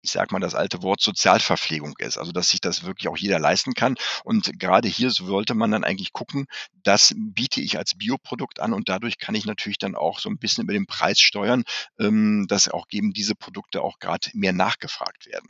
ich 0.04 0.12
sage 0.12 0.30
mal 0.32 0.40
das 0.40 0.54
alte 0.54 0.84
Wort 0.84 1.02
Sozialverpflegung 1.02 1.96
ist, 1.98 2.18
also 2.18 2.32
dass 2.32 2.50
sich 2.50 2.62
das 2.62 2.84
wirklich 2.84 3.08
auch 3.08 3.18
jeder 3.18 3.40
leisten 3.40 3.74
kann. 3.74 3.96
Und 4.24 4.60
gerade 4.60 4.88
hier 4.88 5.10
sollte 5.10 5.56
man 5.56 5.72
dann 5.72 5.84
eigentlich 5.84 6.14
gucken, 6.14 6.46
das 6.84 7.16
biete 7.18 7.62
ich 7.62 7.78
als 7.78 7.96
Bioprodukt 7.96 8.60
an 8.60 8.74
und 8.74 8.90
dadurch 8.90 9.18
kann 9.18 9.34
ich 9.34 9.46
natürlich 9.46 9.80
dann 9.80 9.96
auch 9.96 10.20
so 10.20 10.30
ein 10.30 10.38
bisschen 10.38 10.66
über 10.66 10.74
den 10.74 10.86
Preis 10.86 11.20
steuern, 11.20 11.64
ähm, 12.00 12.46
dass 12.50 12.68
auch 12.68 12.86
eben 12.92 13.14
diese 13.14 13.34
Produkte 13.34 13.82
auch 13.82 14.00
gerade 14.00 14.28
mehr 14.34 14.54
nachgefragt 14.54 15.26
werden. 15.26 15.48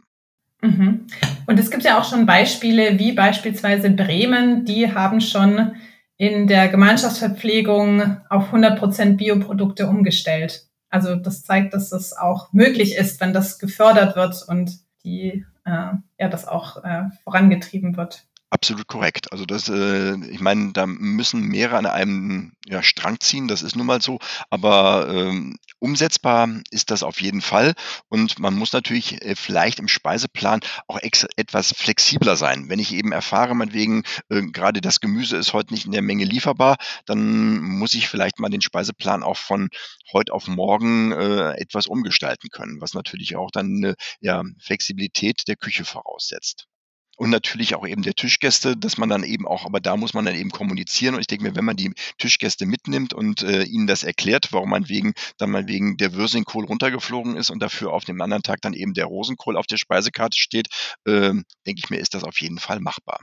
Mhm. 0.61 1.07
Und 1.47 1.59
es 1.59 1.71
gibt 1.71 1.83
ja 1.83 1.99
auch 1.99 2.09
schon 2.09 2.25
Beispiele, 2.25 2.99
wie 2.99 3.11
beispielsweise 3.11 3.89
Bremen, 3.89 4.65
die 4.65 4.93
haben 4.93 5.19
schon 5.19 5.75
in 6.17 6.47
der 6.47 6.69
Gemeinschaftsverpflegung 6.69 8.21
auf 8.29 8.45
100 8.45 8.79
Prozent 8.79 9.17
Bioprodukte 9.17 9.87
umgestellt. 9.87 10.67
Also 10.93 11.15
das 11.15 11.41
zeigt, 11.41 11.73
dass 11.73 11.89
das 11.89 12.15
auch 12.15 12.53
möglich 12.53 12.95
ist, 12.95 13.19
wenn 13.19 13.33
das 13.33 13.57
gefördert 13.57 14.15
wird 14.15 14.45
und 14.47 14.77
die, 15.03 15.43
äh, 15.65 15.93
ja, 16.19 16.29
das 16.29 16.47
auch 16.47 16.83
äh, 16.83 17.05
vorangetrieben 17.23 17.97
wird. 17.97 18.27
Absolut 18.53 18.85
korrekt. 18.87 19.31
Also 19.31 19.45
das, 19.47 19.67
äh, 19.67 20.13
ich 20.29 20.39
meine, 20.39 20.73
da 20.73 20.85
müssen 20.85 21.41
mehrere 21.41 21.75
an 21.77 21.87
einem 21.87 22.53
ja, 22.67 22.83
Strang 22.83 23.19
ziehen, 23.19 23.47
das 23.47 23.63
ist 23.63 23.75
nun 23.75 23.87
mal 23.87 23.99
so, 23.99 24.19
aber 24.51 25.07
ähm, 25.09 25.57
umsetzbar 25.79 26.47
ist 26.69 26.91
das 26.91 27.01
auf 27.01 27.19
jeden 27.19 27.41
Fall 27.41 27.73
und 28.09 28.37
man 28.37 28.53
muss 28.53 28.71
natürlich 28.71 29.23
äh, 29.23 29.35
vielleicht 29.35 29.79
im 29.79 29.87
Speiseplan 29.87 30.59
auch 30.87 30.99
etwas 30.99 31.73
flexibler 31.75 32.35
sein. 32.35 32.69
Wenn 32.69 32.77
ich 32.77 32.93
eben 32.93 33.11
erfahre, 33.11 33.55
meinetwegen, 33.55 34.03
äh, 34.29 34.43
gerade 34.43 34.81
das 34.81 34.99
Gemüse 34.99 35.35
ist 35.37 35.53
heute 35.53 35.73
nicht 35.73 35.87
in 35.87 35.91
der 35.91 36.03
Menge 36.03 36.23
lieferbar, 36.25 36.77
dann 37.07 37.59
muss 37.59 37.95
ich 37.95 38.07
vielleicht 38.07 38.37
mal 38.39 38.49
den 38.49 38.61
Speiseplan 38.61 39.23
auch 39.23 39.37
von 39.37 39.69
heute 40.13 40.31
auf 40.31 40.47
morgen 40.47 41.11
äh, 41.11 41.53
etwas 41.59 41.87
umgestalten 41.87 42.49
können, 42.51 42.79
was 42.81 42.93
natürlich 42.93 43.35
auch 43.35 43.49
dann 43.49 43.77
eine 43.77 43.95
ja, 44.21 44.43
Flexibilität 44.59 45.47
der 45.47 45.55
Küche 45.55 45.85
voraussetzt. 45.85 46.67
Und 47.15 47.29
natürlich 47.29 47.75
auch 47.75 47.85
eben 47.85 48.01
der 48.01 48.15
Tischgäste, 48.15 48.75
dass 48.75 48.97
man 48.97 49.07
dann 49.07 49.23
eben 49.23 49.47
auch, 49.47 49.65
aber 49.65 49.79
da 49.79 49.97
muss 49.97 50.15
man 50.15 50.25
dann 50.25 50.35
eben 50.35 50.49
kommunizieren. 50.49 51.13
Und 51.13 51.21
ich 51.21 51.27
denke 51.27 51.43
mir, 51.43 51.55
wenn 51.55 51.65
man 51.65 51.75
die 51.75 51.93
Tischgäste 52.17 52.65
mitnimmt 52.65 53.13
und 53.13 53.43
äh, 53.43 53.63
ihnen 53.63 53.85
das 53.85 54.03
erklärt, 54.03 54.47
warum 54.51 54.71
man 54.71 54.89
wegen, 54.89 55.13
dann 55.37 55.51
mal 55.51 55.67
wegen 55.67 55.97
der 55.97 56.13
Würsingkohl 56.13 56.65
runtergeflogen 56.65 57.37
ist 57.37 57.51
und 57.51 57.61
dafür 57.61 57.93
auf 57.93 58.03
dem 58.03 58.19
anderen 58.19 58.41
Tag 58.41 58.61
dann 58.61 58.73
eben 58.73 58.93
der 58.93 59.05
Rosenkohl 59.05 59.57
auf 59.57 59.67
der 59.67 59.77
Speisekarte 59.77 60.37
steht, 60.37 60.69
äh, 61.05 61.31
denke 61.31 61.45
ich 61.65 61.89
mir, 61.91 61.97
ist 61.97 62.15
das 62.15 62.23
auf 62.23 62.41
jeden 62.41 62.57
Fall 62.57 62.79
machbar. 62.79 63.19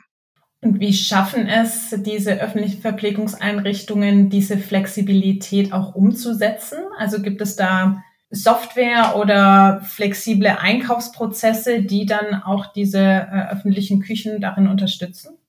Und 0.63 0.79
wie 0.79 0.93
schaffen 0.93 1.49
es 1.49 1.95
diese 2.05 2.35
öffentlichen 2.35 2.83
Verpflegungseinrichtungen, 2.83 4.29
diese 4.29 4.59
Flexibilität 4.59 5.73
auch 5.73 5.95
umzusetzen? 5.95 6.79
Also 6.99 7.23
gibt 7.23 7.41
es 7.41 7.57
da 7.57 8.05
Software 8.31 9.17
oder 9.17 9.83
flexible 9.85 10.57
Einkaufsprozesse, 10.59 11.83
die 11.83 12.07
dann 12.07 12.43
auch 12.43 12.67
diese 12.67 13.01
äh, 13.01 13.53
öffentlichen 13.53 14.01
Küchen 14.01 14.41
darin 14.41 14.69
unterstützen? 14.69 15.40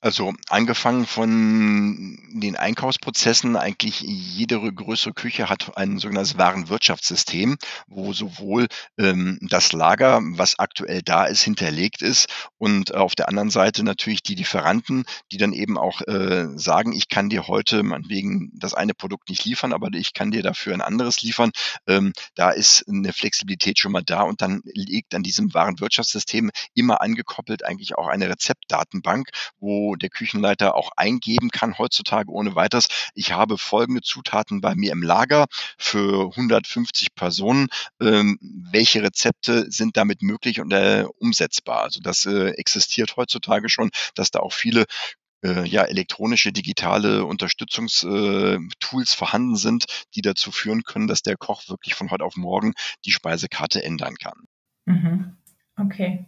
Also 0.00 0.32
angefangen 0.48 1.06
von 1.06 2.16
den 2.32 2.54
Einkaufsprozessen, 2.54 3.56
eigentlich 3.56 4.00
jede 4.00 4.60
größere 4.72 5.12
Küche 5.12 5.48
hat 5.48 5.76
ein 5.76 5.98
sogenanntes 5.98 6.38
Warenwirtschaftssystem, 6.38 7.58
wo 7.88 8.12
sowohl 8.12 8.68
ähm, 8.96 9.40
das 9.42 9.72
Lager, 9.72 10.20
was 10.22 10.60
aktuell 10.60 11.02
da 11.02 11.24
ist, 11.24 11.42
hinterlegt 11.42 12.00
ist 12.02 12.28
und 12.58 12.94
auf 12.94 13.16
der 13.16 13.28
anderen 13.28 13.50
Seite 13.50 13.82
natürlich 13.82 14.22
die 14.22 14.36
Lieferanten, 14.36 15.04
die 15.32 15.36
dann 15.36 15.52
eben 15.52 15.76
auch 15.76 16.00
äh, 16.02 16.46
sagen, 16.56 16.92
ich 16.92 17.08
kann 17.08 17.28
dir 17.28 17.48
heute 17.48 17.82
wegen 18.06 18.52
das 18.54 18.74
eine 18.74 18.94
Produkt 18.94 19.28
nicht 19.28 19.44
liefern, 19.44 19.72
aber 19.72 19.88
ich 19.94 20.12
kann 20.12 20.30
dir 20.30 20.44
dafür 20.44 20.74
ein 20.74 20.80
anderes 20.80 21.22
liefern. 21.22 21.50
Ähm, 21.88 22.12
da 22.36 22.50
ist 22.50 22.84
eine 22.88 23.12
Flexibilität 23.12 23.80
schon 23.80 23.90
mal 23.90 24.04
da 24.04 24.22
und 24.22 24.42
dann 24.42 24.62
liegt 24.64 25.12
an 25.16 25.24
diesem 25.24 25.52
Warenwirtschaftssystem 25.54 26.52
immer 26.74 27.00
angekoppelt 27.00 27.64
eigentlich 27.64 27.98
auch 27.98 28.06
eine 28.06 28.28
Rezeptdatenbank, 28.28 29.30
wo 29.58 29.87
der 29.96 30.10
Küchenleiter 30.10 30.74
auch 30.74 30.90
eingeben 30.96 31.50
kann 31.50 31.78
heutzutage 31.78 32.30
ohne 32.30 32.54
weiteres. 32.54 32.88
Ich 33.14 33.32
habe 33.32 33.58
folgende 33.58 34.02
Zutaten 34.02 34.60
bei 34.60 34.74
mir 34.74 34.92
im 34.92 35.02
Lager 35.02 35.46
für 35.78 36.30
150 36.30 37.14
Personen. 37.14 37.68
Ähm, 38.00 38.38
welche 38.40 39.02
Rezepte 39.02 39.70
sind 39.70 39.96
damit 39.96 40.22
möglich 40.22 40.60
und 40.60 40.72
äh, 40.72 41.04
umsetzbar? 41.18 41.82
Also 41.82 42.00
das 42.00 42.26
äh, 42.26 42.50
existiert 42.50 43.16
heutzutage 43.16 43.68
schon, 43.68 43.90
dass 44.14 44.30
da 44.30 44.40
auch 44.40 44.52
viele 44.52 44.86
äh, 45.44 45.66
ja, 45.66 45.84
elektronische, 45.84 46.52
digitale 46.52 47.24
Unterstützungstools 47.24 49.12
äh, 49.12 49.16
vorhanden 49.16 49.56
sind, 49.56 49.86
die 50.14 50.22
dazu 50.22 50.50
führen 50.50 50.82
können, 50.82 51.06
dass 51.06 51.22
der 51.22 51.36
Koch 51.36 51.68
wirklich 51.68 51.94
von 51.94 52.10
heute 52.10 52.24
auf 52.24 52.36
morgen 52.36 52.74
die 53.04 53.12
Speisekarte 53.12 53.82
ändern 53.82 54.16
kann. 54.16 54.44
Mhm. 54.86 55.36
Okay. 55.76 56.26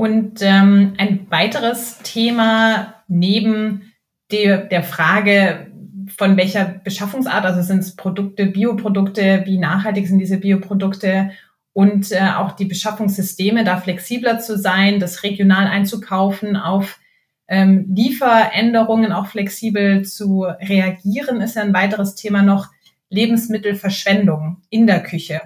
Und 0.00 0.40
ähm, 0.40 0.94
ein 0.96 1.26
weiteres 1.28 1.98
Thema 1.98 2.94
neben 3.06 3.92
der, 4.32 4.64
der 4.64 4.82
Frage, 4.82 5.70
von 6.16 6.38
welcher 6.38 6.64
Beschaffungsart, 6.64 7.44
also 7.44 7.60
sind 7.60 7.80
es 7.80 7.96
Produkte, 7.96 8.46
Bioprodukte, 8.46 9.42
wie 9.44 9.58
nachhaltig 9.58 10.08
sind 10.08 10.18
diese 10.18 10.38
Bioprodukte 10.38 11.32
und 11.74 12.12
äh, 12.12 12.30
auch 12.34 12.52
die 12.52 12.64
Beschaffungssysteme, 12.64 13.62
da 13.62 13.76
flexibler 13.76 14.38
zu 14.38 14.56
sein, 14.56 15.00
das 15.00 15.22
regional 15.22 15.66
einzukaufen, 15.66 16.56
auf 16.56 16.98
ähm, 17.46 17.84
Lieferänderungen 17.94 19.12
auch 19.12 19.26
flexibel 19.26 20.06
zu 20.06 20.44
reagieren, 20.44 21.42
ist 21.42 21.56
ja 21.56 21.62
ein 21.62 21.74
weiteres 21.74 22.14
Thema 22.14 22.40
noch 22.40 22.68
Lebensmittelverschwendung 23.10 24.62
in 24.70 24.86
der 24.86 25.02
Küche. 25.02 25.42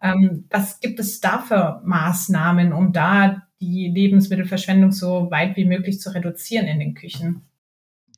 Ähm, 0.00 0.46
was 0.48 0.80
gibt 0.80 0.98
es 0.98 1.20
da 1.20 1.40
für 1.40 1.82
Maßnahmen, 1.84 2.72
um 2.72 2.94
da 2.94 3.42
die 3.60 3.88
Lebensmittelverschwendung 3.88 4.92
so 4.92 5.30
weit 5.30 5.56
wie 5.56 5.64
möglich 5.64 6.00
zu 6.00 6.14
reduzieren 6.14 6.66
in 6.66 6.78
den 6.78 6.94
Küchen? 6.94 7.48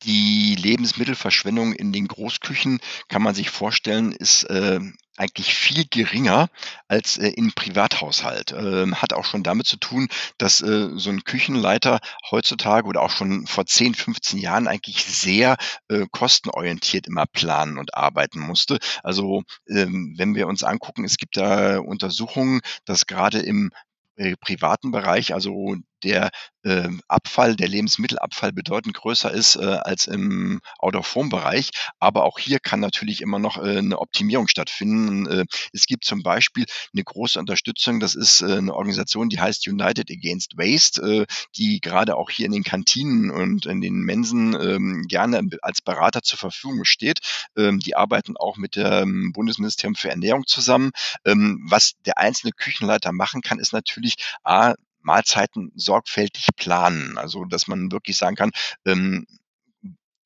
Die 0.04 0.54
Lebensmittelverschwendung 0.54 1.72
in 1.72 1.92
den 1.92 2.06
Großküchen 2.06 2.78
kann 3.08 3.22
man 3.22 3.34
sich 3.34 3.50
vorstellen, 3.50 4.12
ist 4.12 4.44
äh, 4.44 4.78
eigentlich 5.16 5.54
viel 5.54 5.84
geringer 5.90 6.48
als 6.86 7.18
äh, 7.18 7.30
im 7.30 7.52
Privathaushalt. 7.52 8.52
Ähm, 8.52 9.02
hat 9.02 9.12
auch 9.12 9.24
schon 9.24 9.42
damit 9.42 9.66
zu 9.66 9.76
tun, 9.76 10.08
dass 10.38 10.60
äh, 10.60 10.90
so 10.94 11.10
ein 11.10 11.24
Küchenleiter 11.24 11.98
heutzutage 12.30 12.86
oder 12.86 13.02
auch 13.02 13.10
schon 13.10 13.46
vor 13.46 13.66
10, 13.66 13.94
15 13.94 14.38
Jahren 14.38 14.68
eigentlich 14.68 15.04
sehr 15.04 15.56
äh, 15.88 16.06
kostenorientiert 16.12 17.08
immer 17.08 17.26
planen 17.26 17.78
und 17.78 17.94
arbeiten 17.94 18.38
musste. 18.38 18.78
Also 19.02 19.42
ähm, 19.68 20.14
wenn 20.16 20.36
wir 20.36 20.46
uns 20.46 20.62
angucken, 20.62 21.04
es 21.04 21.16
gibt 21.16 21.36
da 21.36 21.78
Untersuchungen, 21.80 22.60
dass 22.84 23.06
gerade 23.06 23.40
im 23.40 23.72
privaten 24.40 24.90
Bereich, 24.90 25.32
also 25.34 25.74
der 26.02 26.30
äh, 26.62 26.88
Abfall, 27.08 27.56
der 27.56 27.68
Lebensmittelabfall 27.68 28.52
bedeutend 28.52 28.94
größer 28.94 29.30
ist 29.30 29.56
äh, 29.56 29.64
als 29.64 30.06
im 30.06 30.60
Out-of-Home-Bereich. 30.78 31.70
Aber 31.98 32.24
auch 32.24 32.38
hier 32.38 32.58
kann 32.58 32.80
natürlich 32.80 33.20
immer 33.20 33.38
noch 33.38 33.58
äh, 33.58 33.78
eine 33.78 33.98
Optimierung 33.98 34.48
stattfinden. 34.48 35.26
Äh, 35.26 35.44
es 35.72 35.86
gibt 35.86 36.04
zum 36.04 36.22
Beispiel 36.22 36.66
eine 36.92 37.04
große 37.04 37.38
Unterstützung, 37.38 38.00
das 38.00 38.14
ist 38.14 38.42
äh, 38.42 38.56
eine 38.56 38.74
Organisation, 38.74 39.28
die 39.28 39.40
heißt 39.40 39.66
United 39.68 40.10
Against 40.10 40.56
Waste, 40.56 41.00
äh, 41.02 41.26
die 41.56 41.80
gerade 41.80 42.16
auch 42.16 42.30
hier 42.30 42.46
in 42.46 42.52
den 42.52 42.64
Kantinen 42.64 43.30
und 43.30 43.66
in 43.66 43.80
den 43.80 44.00
Mensen 44.00 44.54
ähm, 44.54 45.04
gerne 45.08 45.40
als 45.62 45.80
Berater 45.80 46.22
zur 46.22 46.38
Verfügung 46.38 46.84
steht. 46.84 47.20
Ähm, 47.56 47.78
die 47.78 47.96
arbeiten 47.96 48.36
auch 48.36 48.56
mit 48.56 48.76
dem 48.76 49.32
Bundesministerium 49.32 49.94
für 49.94 50.10
Ernährung 50.10 50.46
zusammen. 50.46 50.90
Ähm, 51.24 51.64
was 51.68 51.92
der 52.04 52.18
einzelne 52.18 52.52
Küchenleiter 52.52 53.12
machen 53.12 53.40
kann, 53.42 53.58
ist 53.58 53.72
natürlich 53.72 54.16
A, 54.42 54.74
Mahlzeiten 55.00 55.72
sorgfältig 55.74 56.48
planen. 56.56 57.18
Also, 57.18 57.44
dass 57.44 57.66
man 57.68 57.92
wirklich 57.92 58.16
sagen 58.16 58.36
kann, 58.36 58.50
ähm, 58.84 59.26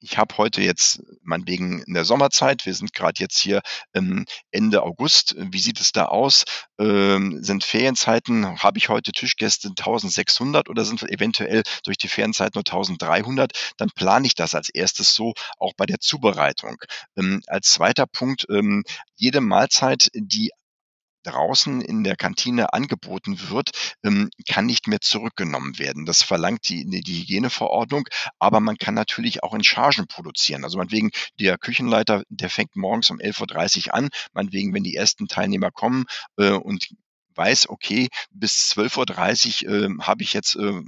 ich 0.03 0.19
habe 0.19 0.37
heute 0.37 0.61
jetzt 0.63 1.03
meinetwegen 1.23 1.83
in 1.83 1.95
der 1.95 2.05
Sommerzeit, 2.05 2.67
wir 2.67 2.75
sind 2.75 2.93
gerade 2.93 3.21
jetzt 3.21 3.39
hier 3.39 3.63
ähm, 3.95 4.27
Ende 4.51 4.83
August, 4.83 5.37
wie 5.39 5.61
sieht 5.61 5.81
es 5.81 5.93
da 5.93 6.07
aus? 6.07 6.45
Ähm, 6.79 7.43
sind 7.43 7.63
Ferienzeiten, 7.63 8.63
habe 8.63 8.79
ich 8.79 8.89
heute 8.89 9.13
Tischgäste 9.13 9.69
1600 9.69 10.69
oder 10.69 10.85
sind 10.85 11.03
eventuell 11.05 11.63
durch 11.85 11.97
die 11.97 12.09
Ferienzeit 12.09 12.55
nur 12.55 12.65
1300? 12.67 13.53
Dann 13.77 13.91
plane 13.95 14.27
ich 14.27 14.35
das 14.35 14.55
als 14.55 14.71
erstes 14.71 15.15
so, 15.15 15.35
auch 15.59 15.73
bei 15.77 15.87
der 15.87 16.01
Zubereitung. 16.01 16.77
Ähm, 17.17 17.43
als 17.47 17.71
zweiter 17.71 18.07
Punkt, 18.07 18.47
ähm, 18.51 18.83
jede 19.15 19.41
Mahlzeit, 19.41 20.11
die 20.15 20.51
draußen 21.23 21.81
in 21.81 22.05
der 22.05 22.17
Kantine 22.17 22.73
angeboten 22.73 23.51
wird, 23.51 23.71
ähm, 24.03 24.31
kann 24.49 24.67
nicht 24.67 24.87
mehr 24.89 25.01
zurückgenommen 25.01 25.79
werden. 25.79 26.07
Das 26.07 26.23
verlangt 26.23 26.69
die, 26.69 26.85
die 26.85 27.21
Hygieneverordnung, 27.21 28.09
aber 28.39 28.61
man 28.61 28.79
kann 28.79 28.95
natürlich 28.95 29.43
auch 29.43 29.55
in 29.55 29.65
Chargen 29.65 30.07
produzieren. 30.07 30.65
Also 30.65 30.79
meinetwegen, 30.79 31.11
der 31.39 31.59
Küchenleiter, 31.59 32.23
der 32.29 32.51
fängt 32.51 32.77
morgens 32.77 33.11
um 33.11 33.19
11.30 33.19 33.89
Uhr 33.89 33.95
an, 33.95 34.09
meinetwegen, 34.33 34.75
wenn 34.75 34.85
die 34.85 34.97
ersten 34.97 35.29
Teilnehmer 35.29 35.71
kommen 35.71 36.05
äh, 36.37 36.51
und 36.51 36.89
weiß, 37.35 37.69
okay, 37.69 38.09
bis 38.31 38.73
12.30 38.77 39.67
Uhr 39.67 39.73
äh, 39.73 40.03
habe 40.03 40.23
ich 40.23 40.33
jetzt 40.33 40.57
äh, 40.57 40.83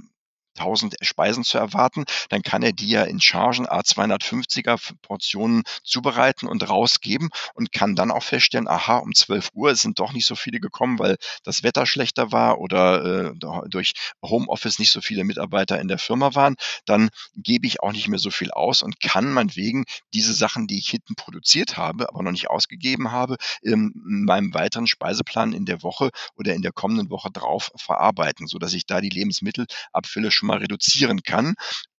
1000 0.57 0.95
Speisen 1.01 1.43
zu 1.43 1.57
erwarten, 1.57 2.05
dann 2.29 2.41
kann 2.41 2.63
er 2.63 2.71
die 2.71 2.89
ja 2.89 3.03
in 3.03 3.19
Chargen 3.19 3.67
A250er 3.67 4.79
Portionen 5.01 5.63
zubereiten 5.83 6.47
und 6.47 6.67
rausgeben 6.67 7.29
und 7.53 7.71
kann 7.71 7.95
dann 7.95 8.11
auch 8.11 8.23
feststellen, 8.23 8.67
aha, 8.67 8.97
um 8.97 9.13
12 9.13 9.49
Uhr 9.53 9.75
sind 9.75 9.99
doch 9.99 10.13
nicht 10.13 10.25
so 10.25 10.35
viele 10.35 10.59
gekommen, 10.59 10.99
weil 10.99 11.17
das 11.43 11.63
Wetter 11.63 11.85
schlechter 11.85 12.31
war 12.31 12.59
oder 12.59 13.31
äh, 13.31 13.33
durch 13.69 13.93
Homeoffice 14.23 14.79
nicht 14.79 14.91
so 14.91 15.01
viele 15.01 15.23
Mitarbeiter 15.23 15.79
in 15.79 15.87
der 15.87 15.97
Firma 15.97 16.35
waren, 16.35 16.55
dann 16.85 17.09
gebe 17.35 17.67
ich 17.67 17.81
auch 17.81 17.91
nicht 17.91 18.07
mehr 18.07 18.19
so 18.19 18.31
viel 18.31 18.51
aus 18.51 18.81
und 18.81 18.99
kann 18.99 19.31
meinetwegen 19.31 19.85
diese 20.13 20.33
Sachen, 20.33 20.67
die 20.67 20.77
ich 20.77 20.89
hinten 20.89 21.15
produziert 21.15 21.77
habe, 21.77 22.09
aber 22.09 22.23
noch 22.23 22.31
nicht 22.31 22.49
ausgegeben 22.49 23.11
habe, 23.11 23.37
in 23.61 23.91
meinem 23.95 24.53
weiteren 24.53 24.87
Speiseplan 24.87 25.53
in 25.53 25.65
der 25.65 25.83
Woche 25.83 26.09
oder 26.35 26.53
in 26.53 26.61
der 26.61 26.71
kommenden 26.71 27.09
Woche 27.09 27.29
drauf 27.31 27.71
verarbeiten, 27.75 28.47
so 28.47 28.57
dass 28.57 28.73
ich 28.73 28.85
da 28.85 29.01
die 29.01 29.09
Lebensmittelabfülle 29.09 30.31
schon 30.31 30.44
mal 30.45 30.59
reduzieren 30.59 31.21
kann. 31.23 31.55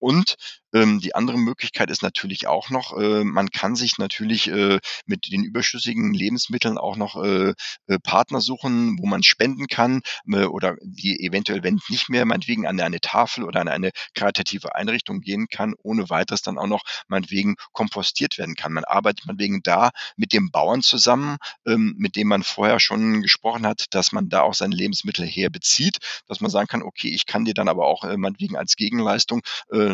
Und 0.07 0.37
ähm, 0.73 1.01
die 1.01 1.17
andere 1.17 1.37
Möglichkeit 1.37 1.91
ist 1.91 2.01
natürlich 2.01 2.47
auch 2.47 2.71
noch, 2.71 2.97
äh, 2.97 3.25
man 3.25 3.51
kann 3.51 3.75
sich 3.75 3.99
natürlich 3.99 4.47
äh, 4.49 4.79
mit 5.05 5.33
den 5.33 5.43
überschüssigen 5.43 6.15
Lebensmitteln 6.15 6.79
auch 6.79 6.97
noch 6.97 7.17
äh, 7.25 7.55
äh, 7.89 7.99
Partner 7.99 8.41
suchen, 8.41 8.99
wo 9.01 9.07
man 9.07 9.25
spenden 9.25 9.67
kann 9.67 10.03
äh, 10.31 10.45
oder 10.45 10.77
die 10.83 11.19
eventuell, 11.19 11.65
wenn 11.65 11.81
nicht 11.89 12.09
mehr, 12.09 12.25
meinetwegen 12.25 12.69
an 12.69 12.81
eine 12.81 13.01
Tafel 13.01 13.43
oder 13.43 13.61
an 13.61 13.69
eine 13.69 13.91
karitative 14.15 14.77
Einrichtung 14.77 15.23
gehen 15.23 15.49
kann, 15.49 15.75
ohne 15.83 16.09
weiteres 16.09 16.43
dann 16.43 16.59
auch 16.59 16.69
noch 16.69 16.83
meinetwegen 17.09 17.57
kompostiert 17.73 18.39
werden 18.39 18.55
kann. 18.55 18.73
Man 18.73 18.85
arbeitet 18.85 19.27
meinetwegen 19.27 19.63
da 19.65 19.91
mit 20.17 20.33
dem 20.33 20.53
Bauern 20.53 20.83
zusammen, 20.83 21.39
ähm, 21.67 21.97
mit 21.99 22.15
dem 22.15 22.29
man 22.29 22.45
vorher 22.45 22.79
schon 22.79 23.23
gesprochen 23.23 23.67
hat, 23.67 23.87
dass 23.91 24.13
man 24.13 24.29
da 24.29 24.43
auch 24.43 24.55
seine 24.55 24.77
Lebensmittel 24.77 25.27
herbezieht, 25.27 25.99
dass 26.29 26.41
man 26.41 26.51
sagen 26.51 26.69
kann, 26.69 26.83
okay, 26.83 27.09
ich 27.09 27.27
kann 27.27 27.45
dir 27.45 27.55
dann 27.55 27.69
aber 27.69 27.87
auch 27.87 28.05
äh, 28.05 28.17
meinetwegen 28.17 28.57
als 28.57 28.77
Gegenleistung 28.77 29.43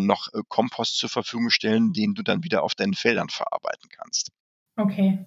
noch 0.07 0.29
äh, 0.35 0.41
Kompost 0.49 0.99
zur 0.99 1.09
Verfügung 1.09 1.51
stellen, 1.51 1.93
den 1.93 2.15
du 2.15 2.23
dann 2.23 2.45
wieder 2.45 2.63
auf 2.63 2.75
deinen 2.75 2.95
Feldern 2.95 3.29
verarbeiten 3.29 3.89
kannst. 3.91 4.31
Okay. 4.77 5.25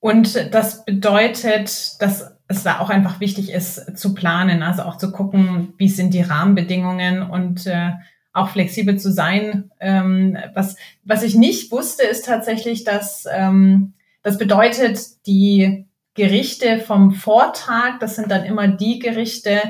Und 0.00 0.54
das 0.54 0.84
bedeutet, 0.84 2.00
dass 2.00 2.32
es 2.46 2.62
da 2.62 2.78
auch 2.80 2.88
einfach 2.88 3.20
wichtig 3.20 3.50
ist 3.50 3.96
zu 3.98 4.14
planen, 4.14 4.62
also 4.62 4.82
auch 4.82 4.96
zu 4.96 5.12
gucken, 5.12 5.74
wie 5.76 5.88
sind 5.88 6.14
die 6.14 6.22
Rahmenbedingungen 6.22 7.22
und 7.22 7.66
äh, 7.66 7.92
auch 8.32 8.50
flexibel 8.50 8.98
zu 8.98 9.12
sein. 9.12 9.70
Ähm, 9.80 10.38
was, 10.54 10.76
was 11.04 11.22
ich 11.22 11.34
nicht 11.34 11.72
wusste, 11.72 12.04
ist 12.04 12.24
tatsächlich, 12.24 12.84
dass 12.84 13.26
ähm, 13.30 13.94
das 14.22 14.38
bedeutet, 14.38 15.26
die 15.26 15.86
Gerichte 16.14 16.80
vom 16.80 17.12
Vortag, 17.12 17.98
das 18.00 18.16
sind 18.16 18.30
dann 18.30 18.44
immer 18.44 18.68
die 18.68 18.98
Gerichte, 18.98 19.60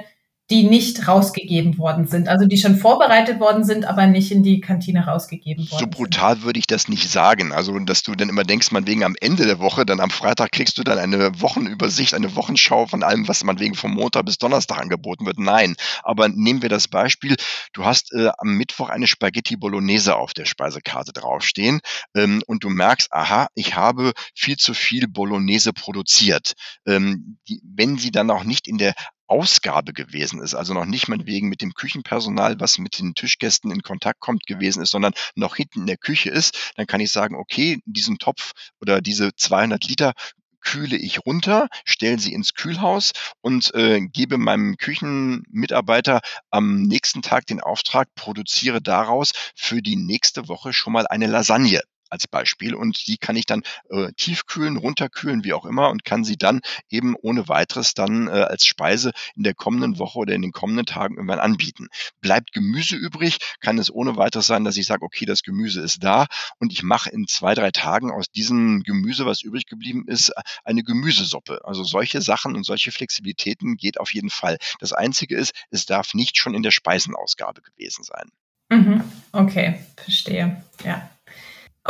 die 0.50 0.64
nicht 0.64 1.06
rausgegeben 1.06 1.76
worden 1.76 2.06
sind, 2.06 2.28
also 2.28 2.46
die 2.46 2.56
schon 2.56 2.76
vorbereitet 2.76 3.38
worden 3.38 3.64
sind, 3.64 3.84
aber 3.84 4.06
nicht 4.06 4.32
in 4.32 4.42
die 4.42 4.60
Kantine 4.60 5.04
rausgegeben 5.04 5.70
worden 5.70 5.78
So 5.78 5.86
brutal 5.86 6.36
sind. 6.36 6.44
würde 6.44 6.58
ich 6.58 6.66
das 6.66 6.88
nicht 6.88 7.10
sagen. 7.10 7.52
Also, 7.52 7.78
dass 7.80 8.02
du 8.02 8.14
dann 8.14 8.30
immer 8.30 8.44
denkst, 8.44 8.70
man 8.70 8.86
wegen 8.86 9.04
am 9.04 9.14
Ende 9.20 9.44
der 9.44 9.58
Woche, 9.58 9.84
dann 9.84 10.00
am 10.00 10.10
Freitag 10.10 10.52
kriegst 10.52 10.78
du 10.78 10.84
dann 10.84 10.98
eine 10.98 11.38
Wochenübersicht, 11.40 12.14
eine 12.14 12.34
Wochenschau 12.34 12.86
von 12.86 13.02
allem, 13.02 13.28
was 13.28 13.44
man 13.44 13.58
wegen 13.58 13.74
vom 13.74 13.92
Montag 13.92 14.24
bis 14.24 14.38
Donnerstag 14.38 14.80
angeboten 14.80 15.26
wird. 15.26 15.38
Nein. 15.38 15.76
Aber 16.02 16.28
nehmen 16.28 16.62
wir 16.62 16.70
das 16.70 16.88
Beispiel, 16.88 17.36
du 17.74 17.84
hast 17.84 18.14
äh, 18.14 18.30
am 18.38 18.56
Mittwoch 18.56 18.88
eine 18.88 19.06
Spaghetti 19.06 19.56
Bolognese 19.56 20.16
auf 20.16 20.32
der 20.32 20.46
Speisekarte 20.46 21.12
draufstehen 21.12 21.80
ähm, 22.14 22.42
und 22.46 22.64
du 22.64 22.70
merkst, 22.70 23.12
aha, 23.12 23.48
ich 23.54 23.76
habe 23.76 24.12
viel 24.34 24.56
zu 24.56 24.72
viel 24.72 25.08
Bolognese 25.08 25.74
produziert. 25.74 26.54
Ähm, 26.86 27.38
die, 27.48 27.60
wenn 27.64 27.98
sie 27.98 28.10
dann 28.10 28.30
auch 28.30 28.44
nicht 28.44 28.66
in 28.66 28.78
der 28.78 28.94
Ausgabe 29.28 29.92
gewesen 29.92 30.42
ist, 30.42 30.54
also 30.54 30.74
noch 30.74 30.86
nicht 30.86 31.08
mal 31.08 31.26
wegen 31.26 31.48
mit 31.48 31.62
dem 31.62 31.74
Küchenpersonal, 31.74 32.58
was 32.58 32.78
mit 32.78 32.98
den 32.98 33.14
Tischgästen 33.14 33.70
in 33.70 33.82
Kontakt 33.82 34.20
kommt 34.20 34.46
gewesen 34.46 34.82
ist, 34.82 34.90
sondern 34.90 35.12
noch 35.34 35.56
hinten 35.56 35.80
in 35.80 35.86
der 35.86 35.98
Küche 35.98 36.30
ist, 36.30 36.72
dann 36.76 36.86
kann 36.86 37.00
ich 37.00 37.12
sagen, 37.12 37.36
okay, 37.36 37.80
diesen 37.84 38.18
Topf 38.18 38.52
oder 38.80 39.00
diese 39.00 39.34
200 39.34 39.84
Liter 39.84 40.14
kühle 40.60 40.96
ich 40.96 41.24
runter, 41.24 41.68
stelle 41.84 42.18
sie 42.18 42.32
ins 42.32 42.54
Kühlhaus 42.54 43.12
und 43.40 43.72
äh, 43.74 44.00
gebe 44.00 44.38
meinem 44.38 44.76
Küchenmitarbeiter 44.76 46.20
am 46.50 46.82
nächsten 46.82 47.22
Tag 47.22 47.46
den 47.46 47.60
Auftrag, 47.60 48.08
produziere 48.14 48.82
daraus 48.82 49.32
für 49.54 49.82
die 49.82 49.96
nächste 49.96 50.48
Woche 50.48 50.72
schon 50.72 50.92
mal 50.92 51.06
eine 51.06 51.26
Lasagne 51.26 51.80
als 52.10 52.26
Beispiel 52.26 52.74
und 52.74 53.06
die 53.06 53.18
kann 53.18 53.36
ich 53.36 53.46
dann 53.46 53.62
äh, 53.90 54.12
tiefkühlen, 54.12 54.76
runterkühlen, 54.76 55.44
wie 55.44 55.52
auch 55.52 55.64
immer 55.64 55.90
und 55.90 56.04
kann 56.04 56.24
sie 56.24 56.36
dann 56.36 56.60
eben 56.88 57.14
ohne 57.20 57.48
weiteres 57.48 57.94
dann 57.94 58.28
äh, 58.28 58.30
als 58.30 58.64
Speise 58.64 59.12
in 59.36 59.42
der 59.42 59.54
kommenden 59.54 59.98
Woche 59.98 60.18
oder 60.18 60.34
in 60.34 60.42
den 60.42 60.52
kommenden 60.52 60.86
Tagen 60.86 61.14
irgendwann 61.16 61.40
anbieten. 61.40 61.88
Bleibt 62.20 62.52
Gemüse 62.52 62.96
übrig, 62.96 63.38
kann 63.60 63.78
es 63.78 63.92
ohne 63.92 64.16
weiteres 64.16 64.46
sein, 64.46 64.64
dass 64.64 64.76
ich 64.76 64.86
sage, 64.86 65.04
okay, 65.04 65.24
das 65.24 65.42
Gemüse 65.42 65.80
ist 65.80 66.02
da 66.02 66.26
und 66.58 66.72
ich 66.72 66.82
mache 66.82 67.10
in 67.10 67.26
zwei, 67.26 67.54
drei 67.54 67.70
Tagen 67.70 68.10
aus 68.10 68.30
diesem 68.30 68.82
Gemüse, 68.82 69.26
was 69.26 69.42
übrig 69.42 69.66
geblieben 69.66 70.04
ist, 70.06 70.32
eine 70.64 70.82
Gemüsesuppe. 70.82 71.60
Also 71.64 71.84
solche 71.84 72.20
Sachen 72.20 72.56
und 72.56 72.64
solche 72.64 72.92
Flexibilitäten 72.92 73.76
geht 73.76 74.00
auf 74.00 74.12
jeden 74.12 74.30
Fall. 74.30 74.58
Das 74.80 74.92
Einzige 74.92 75.36
ist, 75.36 75.52
es 75.70 75.86
darf 75.86 76.14
nicht 76.14 76.36
schon 76.36 76.54
in 76.54 76.62
der 76.62 76.70
Speisenausgabe 76.70 77.62
gewesen 77.62 78.04
sein. 78.04 78.30
Mhm. 78.70 79.02
Okay, 79.32 79.80
verstehe. 79.96 80.62
Ja. 80.84 81.10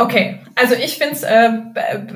Okay, 0.01 0.39
also 0.55 0.75
ich 0.75 0.97
finde 0.97 1.13
es 1.13 1.23
äh, 1.23 1.49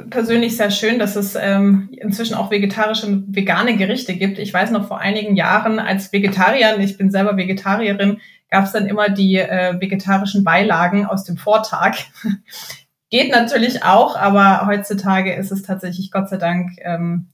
persönlich 0.10 0.56
sehr 0.56 0.72
schön, 0.72 1.00
dass 1.00 1.18
es 1.18 1.36
ähm, 1.36 1.90
inzwischen 1.92 2.34
auch 2.34 2.50
vegetarische 2.50 3.06
und 3.08 3.36
vegane 3.36 3.76
Gerichte 3.76 4.14
gibt. 4.16 4.40
Ich 4.40 4.54
weiß 4.54 4.72
noch 4.72 4.88
vor 4.88 5.00
einigen 5.00 5.36
Jahren 5.36 5.80
als 5.80 6.14
Vegetarier, 6.14 6.80
ich 6.80 6.98
bin 6.98 7.12
selber 7.12 7.36
Vegetarierin, 7.36 8.22
gab 8.50 8.64
es 8.64 8.72
dann 8.72 8.88
immer 8.88 9.10
die 9.10 9.36
äh, 9.36 9.82
vegetarischen 9.82 10.46
Beilagen 10.46 11.06
aus 11.06 11.26
dem 11.26 11.36
Vortag. 11.36 11.98
Geht 13.10 13.32
natürlich 13.34 13.84
auch, 13.84 14.16
aber 14.16 14.66
heutzutage 14.66 15.34
ist 15.34 15.52
es 15.52 15.64
tatsächlich 15.64 16.10
Gott 16.10 16.30
sei 16.30 16.38
Dank 16.38 16.72
ähm, 16.84 17.34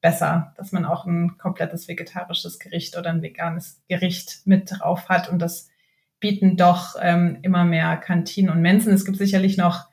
besser, 0.00 0.54
dass 0.56 0.72
man 0.72 0.86
auch 0.86 1.04
ein 1.04 1.36
komplettes 1.36 1.86
vegetarisches 1.86 2.58
Gericht 2.58 2.96
oder 2.96 3.10
ein 3.10 3.20
veganes 3.20 3.82
Gericht 3.90 4.46
mit 4.46 4.70
drauf 4.70 5.10
hat 5.10 5.28
und 5.28 5.38
das 5.38 5.68
bieten 6.22 6.56
doch 6.56 6.94
ähm, 7.02 7.38
immer 7.42 7.64
mehr 7.64 7.98
Kantinen 7.98 8.50
und 8.50 8.62
Mensen. 8.62 8.94
Es 8.94 9.04
gibt 9.04 9.18
sicherlich 9.18 9.58
noch 9.58 9.88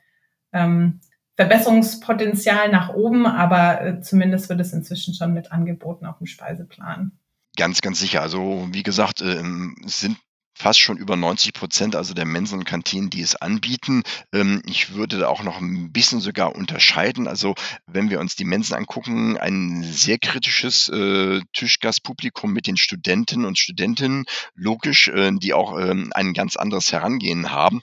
ähm, 0.52 1.00
Verbesserungspotenzial 1.36 2.70
nach 2.70 2.94
oben, 2.94 3.26
aber 3.26 3.82
äh, 3.82 4.00
zumindest 4.00 4.48
wird 4.48 4.60
es 4.60 4.72
inzwischen 4.72 5.12
schon 5.12 5.34
mit 5.34 5.52
angeboten 5.52 6.06
auf 6.06 6.18
dem 6.18 6.26
Speiseplan. 6.26 7.12
Ganz, 7.56 7.80
ganz 7.80 7.98
sicher. 7.98 8.22
Also 8.22 8.68
wie 8.70 8.84
gesagt, 8.84 9.20
äh, 9.20 9.42
es 9.84 10.00
sind 10.00 10.16
fast 10.60 10.78
schon 10.78 10.98
über 10.98 11.16
90 11.16 11.54
Prozent, 11.54 11.96
also 11.96 12.12
der 12.12 12.26
Mensen 12.26 12.58
und 12.58 12.64
Kantinen, 12.64 13.08
die 13.08 13.22
es 13.22 13.34
anbieten. 13.34 14.02
Ähm, 14.32 14.62
ich 14.66 14.94
würde 14.94 15.18
da 15.18 15.28
auch 15.28 15.42
noch 15.42 15.58
ein 15.60 15.90
bisschen 15.90 16.20
sogar 16.20 16.54
unterscheiden. 16.54 17.26
Also 17.26 17.54
wenn 17.86 18.10
wir 18.10 18.20
uns 18.20 18.36
die 18.36 18.44
Mensen 18.44 18.74
angucken, 18.74 19.38
ein 19.38 19.82
sehr 19.82 20.18
kritisches 20.18 20.88
äh, 20.90 21.40
Tischgastpublikum 21.54 22.52
mit 22.52 22.66
den 22.66 22.76
Studenten 22.76 23.46
und 23.46 23.58
Studentinnen, 23.58 24.26
logisch, 24.54 25.08
äh, 25.08 25.32
die 25.32 25.54
auch 25.54 25.78
ähm, 25.78 26.10
ein 26.14 26.34
ganz 26.34 26.56
anderes 26.56 26.92
Herangehen 26.92 27.50
haben 27.50 27.82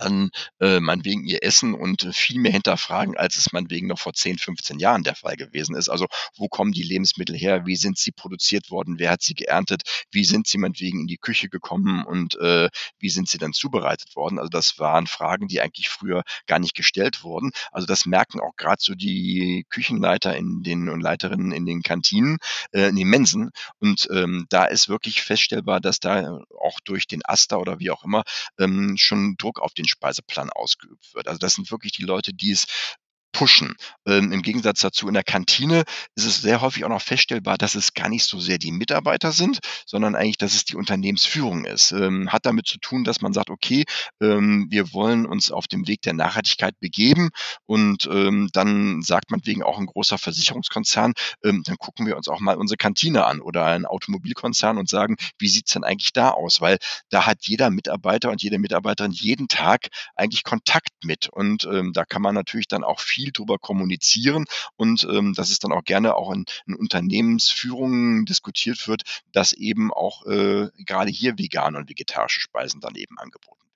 an 0.00 0.30
äh, 0.60 0.80
meinetwegen 0.80 1.24
ihr 1.24 1.42
Essen 1.42 1.74
und 1.74 2.14
viel 2.14 2.40
mehr 2.40 2.52
hinterfragen, 2.52 3.16
als 3.16 3.36
es 3.36 3.52
meinetwegen 3.52 3.86
noch 3.86 3.98
vor 3.98 4.12
10, 4.12 4.38
15 4.38 4.78
Jahren 4.78 5.02
der 5.02 5.14
Fall 5.14 5.36
gewesen 5.36 5.76
ist. 5.76 5.88
Also 5.88 6.06
wo 6.36 6.48
kommen 6.48 6.72
die 6.72 6.82
Lebensmittel 6.82 7.36
her? 7.36 7.66
Wie 7.66 7.76
sind 7.76 7.98
sie 7.98 8.12
produziert 8.12 8.70
worden? 8.70 8.98
Wer 8.98 9.10
hat 9.10 9.22
sie 9.22 9.34
geerntet? 9.34 9.82
Wie 10.10 10.24
sind 10.24 10.46
sie 10.46 10.58
meinetwegen 10.58 11.00
in 11.00 11.06
die 11.06 11.18
Küche 11.18 11.48
gekommen 11.48 12.04
und 12.04 12.36
äh, 12.40 12.68
wie 12.98 13.10
sind 13.10 13.28
sie 13.28 13.38
dann 13.38 13.52
zubereitet 13.52 14.16
worden? 14.16 14.38
Also 14.38 14.48
das 14.48 14.78
waren 14.78 15.06
Fragen, 15.06 15.48
die 15.48 15.60
eigentlich 15.60 15.88
früher 15.88 16.22
gar 16.46 16.58
nicht 16.58 16.74
gestellt 16.74 17.22
wurden. 17.22 17.52
Also 17.72 17.86
das 17.86 18.06
merken 18.06 18.40
auch 18.40 18.56
gerade 18.56 18.80
so 18.80 18.94
die 18.94 19.66
Küchenleiter 19.70 20.36
in 20.36 20.62
den 20.62 20.88
und 20.88 21.00
Leiterinnen 21.00 21.52
in 21.52 21.66
den 21.66 21.82
Kantinen, 21.82 22.38
äh, 22.72 22.88
in 22.88 22.96
den 22.96 23.08
Mensen. 23.08 23.50
Und 23.78 24.08
ähm, 24.12 24.46
da 24.48 24.64
ist 24.64 24.88
wirklich 24.88 25.22
feststellbar, 25.22 25.80
dass 25.80 26.00
da 26.00 26.40
auch 26.58 26.80
durch 26.80 27.06
den 27.06 27.20
Aster 27.24 27.60
oder 27.60 27.78
wie 27.78 27.90
auch 27.90 28.04
immer 28.04 28.22
ähm, 28.58 28.96
schon 28.96 29.36
Druck 29.36 29.60
auf 29.60 29.74
den 29.74 29.86
Speiseplan 29.90 30.50
ausgeübt 30.50 31.14
wird. 31.14 31.28
Also 31.28 31.38
das 31.38 31.54
sind 31.54 31.70
wirklich 31.70 31.92
die 31.92 32.02
Leute, 32.04 32.32
die 32.32 32.52
es 32.52 32.66
pushen. 33.32 33.74
Ähm, 34.06 34.32
Im 34.32 34.42
Gegensatz 34.42 34.80
dazu 34.80 35.08
in 35.08 35.14
der 35.14 35.22
Kantine 35.22 35.84
ist 36.14 36.24
es 36.24 36.42
sehr 36.42 36.60
häufig 36.60 36.84
auch 36.84 36.88
noch 36.88 37.02
feststellbar, 37.02 37.58
dass 37.58 37.74
es 37.74 37.94
gar 37.94 38.08
nicht 38.08 38.24
so 38.24 38.40
sehr 38.40 38.58
die 38.58 38.72
Mitarbeiter 38.72 39.32
sind, 39.32 39.60
sondern 39.86 40.14
eigentlich, 40.14 40.38
dass 40.38 40.54
es 40.54 40.64
die 40.64 40.76
Unternehmensführung 40.76 41.64
ist. 41.64 41.92
Ähm, 41.92 42.32
hat 42.32 42.46
damit 42.46 42.66
zu 42.66 42.78
tun, 42.78 43.04
dass 43.04 43.20
man 43.20 43.32
sagt, 43.32 43.50
okay, 43.50 43.84
ähm, 44.20 44.66
wir 44.70 44.92
wollen 44.92 45.26
uns 45.26 45.50
auf 45.50 45.66
dem 45.68 45.86
Weg 45.86 46.02
der 46.02 46.12
Nachhaltigkeit 46.12 46.78
begeben 46.80 47.30
und 47.66 48.08
ähm, 48.12 48.48
dann 48.52 49.02
sagt 49.02 49.30
man 49.30 49.40
wegen 49.44 49.62
auch 49.62 49.78
ein 49.78 49.86
großer 49.86 50.18
Versicherungskonzern, 50.18 51.12
ähm, 51.44 51.62
dann 51.64 51.76
gucken 51.76 52.06
wir 52.06 52.16
uns 52.16 52.28
auch 52.28 52.40
mal 52.40 52.56
unsere 52.56 52.76
Kantine 52.76 53.24
an 53.24 53.40
oder 53.40 53.64
ein 53.66 53.86
Automobilkonzern 53.86 54.78
und 54.78 54.88
sagen, 54.88 55.16
wie 55.38 55.48
sieht's 55.48 55.72
denn 55.72 55.84
eigentlich 55.84 56.12
da 56.12 56.30
aus? 56.30 56.60
Weil 56.60 56.78
da 57.10 57.26
hat 57.26 57.38
jeder 57.42 57.70
Mitarbeiter 57.70 58.30
und 58.30 58.42
jede 58.42 58.58
Mitarbeiterin 58.58 59.12
jeden 59.12 59.48
Tag 59.48 59.88
eigentlich 60.16 60.44
Kontakt 60.44 60.90
mit 61.04 61.28
und 61.28 61.64
ähm, 61.64 61.92
da 61.92 62.04
kann 62.04 62.22
man 62.22 62.34
natürlich 62.34 62.68
dann 62.68 62.84
auch 62.84 63.00
viel 63.00 63.19
viel 63.20 63.32
drüber 63.32 63.58
kommunizieren 63.58 64.46
und 64.76 65.04
ähm, 65.04 65.34
dass 65.34 65.50
es 65.50 65.58
dann 65.58 65.72
auch 65.72 65.84
gerne 65.84 66.14
auch 66.14 66.32
in, 66.32 66.44
in 66.66 66.74
Unternehmensführungen 66.74 68.24
diskutiert 68.24 68.88
wird, 68.88 69.02
dass 69.32 69.52
eben 69.52 69.92
auch 69.92 70.24
äh, 70.26 70.68
gerade 70.86 71.10
hier 71.10 71.38
vegane 71.38 71.76
und 71.76 71.88
vegetarische 71.90 72.40
Speisen 72.40 72.80
dann 72.80 72.94
eben 72.94 73.18
angeboten 73.18 73.60
werden. 73.60 73.69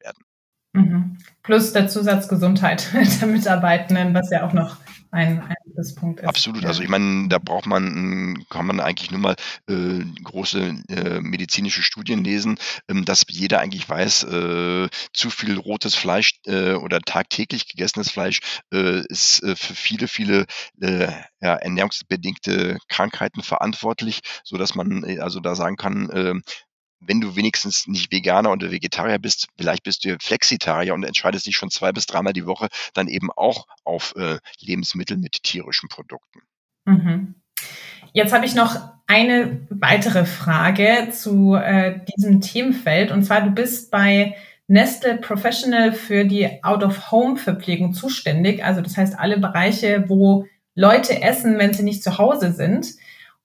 Mhm. 0.74 1.18
Plus 1.42 1.72
der 1.72 1.88
Zusatz 1.88 2.28
Gesundheit 2.28 2.88
der 3.20 3.28
Mitarbeitenden, 3.28 4.12
was 4.12 4.30
ja 4.30 4.46
auch 4.46 4.52
noch 4.52 4.76
ein, 5.12 5.40
ein 5.40 5.54
Punkt 5.94 6.20
ist. 6.20 6.26
Absolut. 6.26 6.64
Also 6.64 6.82
ich 6.82 6.88
meine, 6.88 7.28
da 7.28 7.38
braucht 7.38 7.66
man, 7.66 8.44
kann 8.50 8.66
man 8.66 8.80
eigentlich 8.80 9.12
nur 9.12 9.20
mal 9.20 9.37
äh, 9.68 10.04
große 10.22 10.74
äh, 10.88 11.20
medizinische 11.20 11.82
Studien 11.82 12.24
lesen, 12.24 12.58
ähm, 12.88 13.04
dass 13.04 13.24
jeder 13.28 13.60
eigentlich 13.60 13.88
weiß, 13.88 14.24
äh, 14.24 14.88
zu 15.12 15.30
viel 15.30 15.56
rotes 15.56 15.94
Fleisch 15.94 16.40
äh, 16.46 16.72
oder 16.72 17.00
tagtäglich 17.00 17.68
gegessenes 17.68 18.10
Fleisch 18.10 18.40
äh, 18.72 19.02
ist 19.08 19.42
äh, 19.44 19.54
für 19.54 19.74
viele, 19.74 20.08
viele 20.08 20.46
ja, 20.80 21.54
ernährungsbedingte 21.54 22.78
Krankheiten 22.88 23.42
verantwortlich, 23.42 24.20
so 24.42 24.56
dass 24.56 24.74
man 24.74 25.04
also 25.20 25.40
da 25.40 25.54
sagen 25.54 25.76
kann, 25.76 26.10
äh, 26.10 26.34
wenn 27.00 27.20
du 27.20 27.37
wenigstens 27.37 27.87
nicht 27.87 28.12
Veganer 28.12 28.52
oder 28.52 28.70
Vegetarier 28.70 29.18
bist, 29.18 29.48
vielleicht 29.57 29.83
bist 29.83 30.04
du 30.04 30.16
Flexitarier 30.20 30.94
und 30.94 31.04
entscheidest 31.04 31.46
dich 31.46 31.57
schon 31.57 31.70
zwei 31.70 31.92
bis 31.92 32.07
dreimal 32.07 32.33
die 32.33 32.46
Woche 32.46 32.68
dann 32.94 33.09
eben 33.09 33.30
auch 33.30 33.66
auf 33.85 34.14
äh, 34.16 34.38
Lebensmittel 34.61 35.16
mit 35.16 35.42
tierischen 35.42 35.88
Produkten. 35.88 36.40
Mhm. 36.85 37.35
Jetzt 38.12 38.33
habe 38.33 38.46
ich 38.46 38.54
noch 38.54 38.76
eine 39.07 39.66
weitere 39.70 40.24
Frage 40.24 41.09
zu 41.12 41.54
äh, 41.54 42.00
diesem 42.16 42.40
Themenfeld. 42.40 43.11
Und 43.11 43.24
zwar, 43.24 43.42
du 43.42 43.50
bist 43.50 43.90
bei 43.90 44.37
Nestle 44.66 45.18
Professional 45.18 45.92
für 45.92 46.24
die 46.24 46.62
Out-of-Home-Verpflegung 46.62 47.92
zuständig. 47.92 48.64
Also 48.64 48.80
das 48.80 48.96
heißt 48.96 49.18
alle 49.18 49.38
Bereiche, 49.38 50.04
wo 50.09 50.46
Leute 50.74 51.22
essen, 51.22 51.59
wenn 51.59 51.74
sie 51.74 51.83
nicht 51.83 52.02
zu 52.02 52.18
Hause 52.18 52.52
sind. 52.52 52.87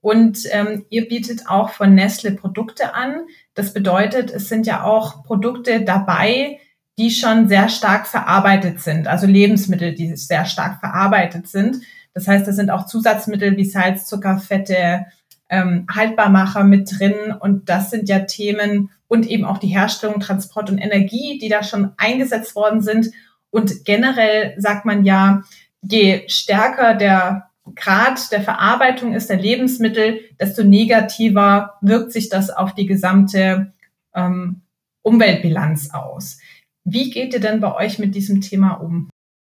Und 0.01 0.43
ähm, 0.51 0.85
ihr 0.89 1.07
bietet 1.07 1.47
auch 1.47 1.71
von 1.71 1.93
Nestle 1.93 2.31
Produkte 2.31 2.95
an. 2.95 3.27
Das 3.53 3.73
bedeutet, 3.73 4.31
es 4.31 4.47
sind 4.47 4.65
ja 4.65 4.83
auch 4.83 5.23
Produkte 5.23 5.81
dabei, 5.81 6.59
die 6.97 7.11
schon 7.11 7.47
sehr 7.47 7.69
stark 7.69 8.07
verarbeitet 8.07 8.81
sind, 8.81 9.07
also 9.07 9.25
Lebensmittel, 9.25 9.95
die 9.95 10.15
sehr 10.15 10.45
stark 10.45 10.79
verarbeitet 10.79 11.47
sind. 11.47 11.77
Das 12.13 12.27
heißt, 12.27 12.45
da 12.45 12.51
sind 12.51 12.69
auch 12.69 12.85
Zusatzmittel 12.85 13.55
wie 13.55 13.65
Salz, 13.65 14.05
Zucker, 14.05 14.37
Fette, 14.37 15.05
ähm, 15.49 15.87
Haltbarmacher 15.93 16.63
mit 16.63 16.99
drin. 16.99 17.33
Und 17.39 17.69
das 17.69 17.89
sind 17.89 18.09
ja 18.09 18.19
Themen 18.19 18.91
und 19.07 19.27
eben 19.27 19.45
auch 19.45 19.57
die 19.57 19.67
Herstellung, 19.67 20.19
Transport 20.19 20.69
und 20.69 20.77
Energie, 20.77 21.39
die 21.41 21.49
da 21.49 21.63
schon 21.63 21.91
eingesetzt 21.97 22.55
worden 22.55 22.81
sind. 22.81 23.11
Und 23.49 23.85
generell 23.85 24.55
sagt 24.57 24.85
man 24.85 25.03
ja, 25.03 25.43
je 25.81 26.23
stärker 26.27 26.95
der 26.95 27.48
Grad 27.75 28.31
der 28.31 28.41
Verarbeitung 28.41 29.13
ist 29.13 29.29
der 29.29 29.37
Lebensmittel, 29.37 30.21
desto 30.39 30.63
negativer 30.63 31.77
wirkt 31.81 32.11
sich 32.11 32.29
das 32.29 32.49
auf 32.49 32.75
die 32.75 32.85
gesamte 32.85 33.73
ähm, 34.13 34.61
Umweltbilanz 35.01 35.91
aus. 35.91 36.39
Wie 36.83 37.09
geht 37.09 37.33
ihr 37.33 37.39
denn 37.39 37.59
bei 37.59 37.73
euch 37.75 37.99
mit 37.99 38.15
diesem 38.15 38.41
Thema 38.41 38.73
um? 38.73 39.09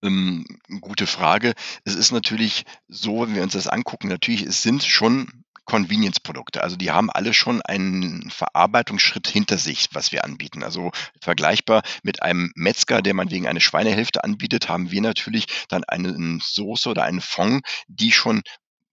Ähm, 0.02 0.44
gute 0.80 1.06
Frage. 1.06 1.52
Es 1.84 1.94
ist 1.94 2.12
natürlich 2.12 2.64
so, 2.88 3.22
wenn 3.22 3.34
wir 3.34 3.42
uns 3.42 3.52
das 3.52 3.66
angucken, 3.66 4.08
natürlich, 4.08 4.42
es 4.42 4.62
sind 4.62 4.82
schon 4.82 5.39
Convenience-Produkte. 5.70 6.64
Also 6.64 6.74
die 6.74 6.90
haben 6.90 7.10
alle 7.10 7.32
schon 7.32 7.62
einen 7.62 8.28
Verarbeitungsschritt 8.30 9.28
hinter 9.28 9.56
sich, 9.56 9.86
was 9.92 10.10
wir 10.10 10.24
anbieten. 10.24 10.64
Also 10.64 10.90
vergleichbar 11.22 11.82
mit 12.02 12.22
einem 12.22 12.50
Metzger, 12.56 13.02
der 13.02 13.14
man 13.14 13.30
wegen 13.30 13.46
eine 13.46 13.60
Schweinehälfte 13.60 14.24
anbietet, 14.24 14.68
haben 14.68 14.90
wir 14.90 15.00
natürlich 15.00 15.46
dann 15.68 15.84
eine 15.84 16.40
Soße 16.42 16.88
oder 16.88 17.04
einen 17.04 17.20
Fond, 17.20 17.64
die 17.86 18.10
schon 18.10 18.42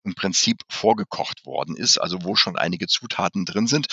im 0.04 0.14
Prinzip 0.14 0.62
vorgekocht 0.70 1.48
worden 1.48 1.76
ist, 1.76 1.98
also 1.98 2.24
wo 2.24 2.36
schon 2.36 2.58
einige 2.58 2.86
Zutaten 2.86 3.46
drin 3.46 3.66
sind. 3.66 3.88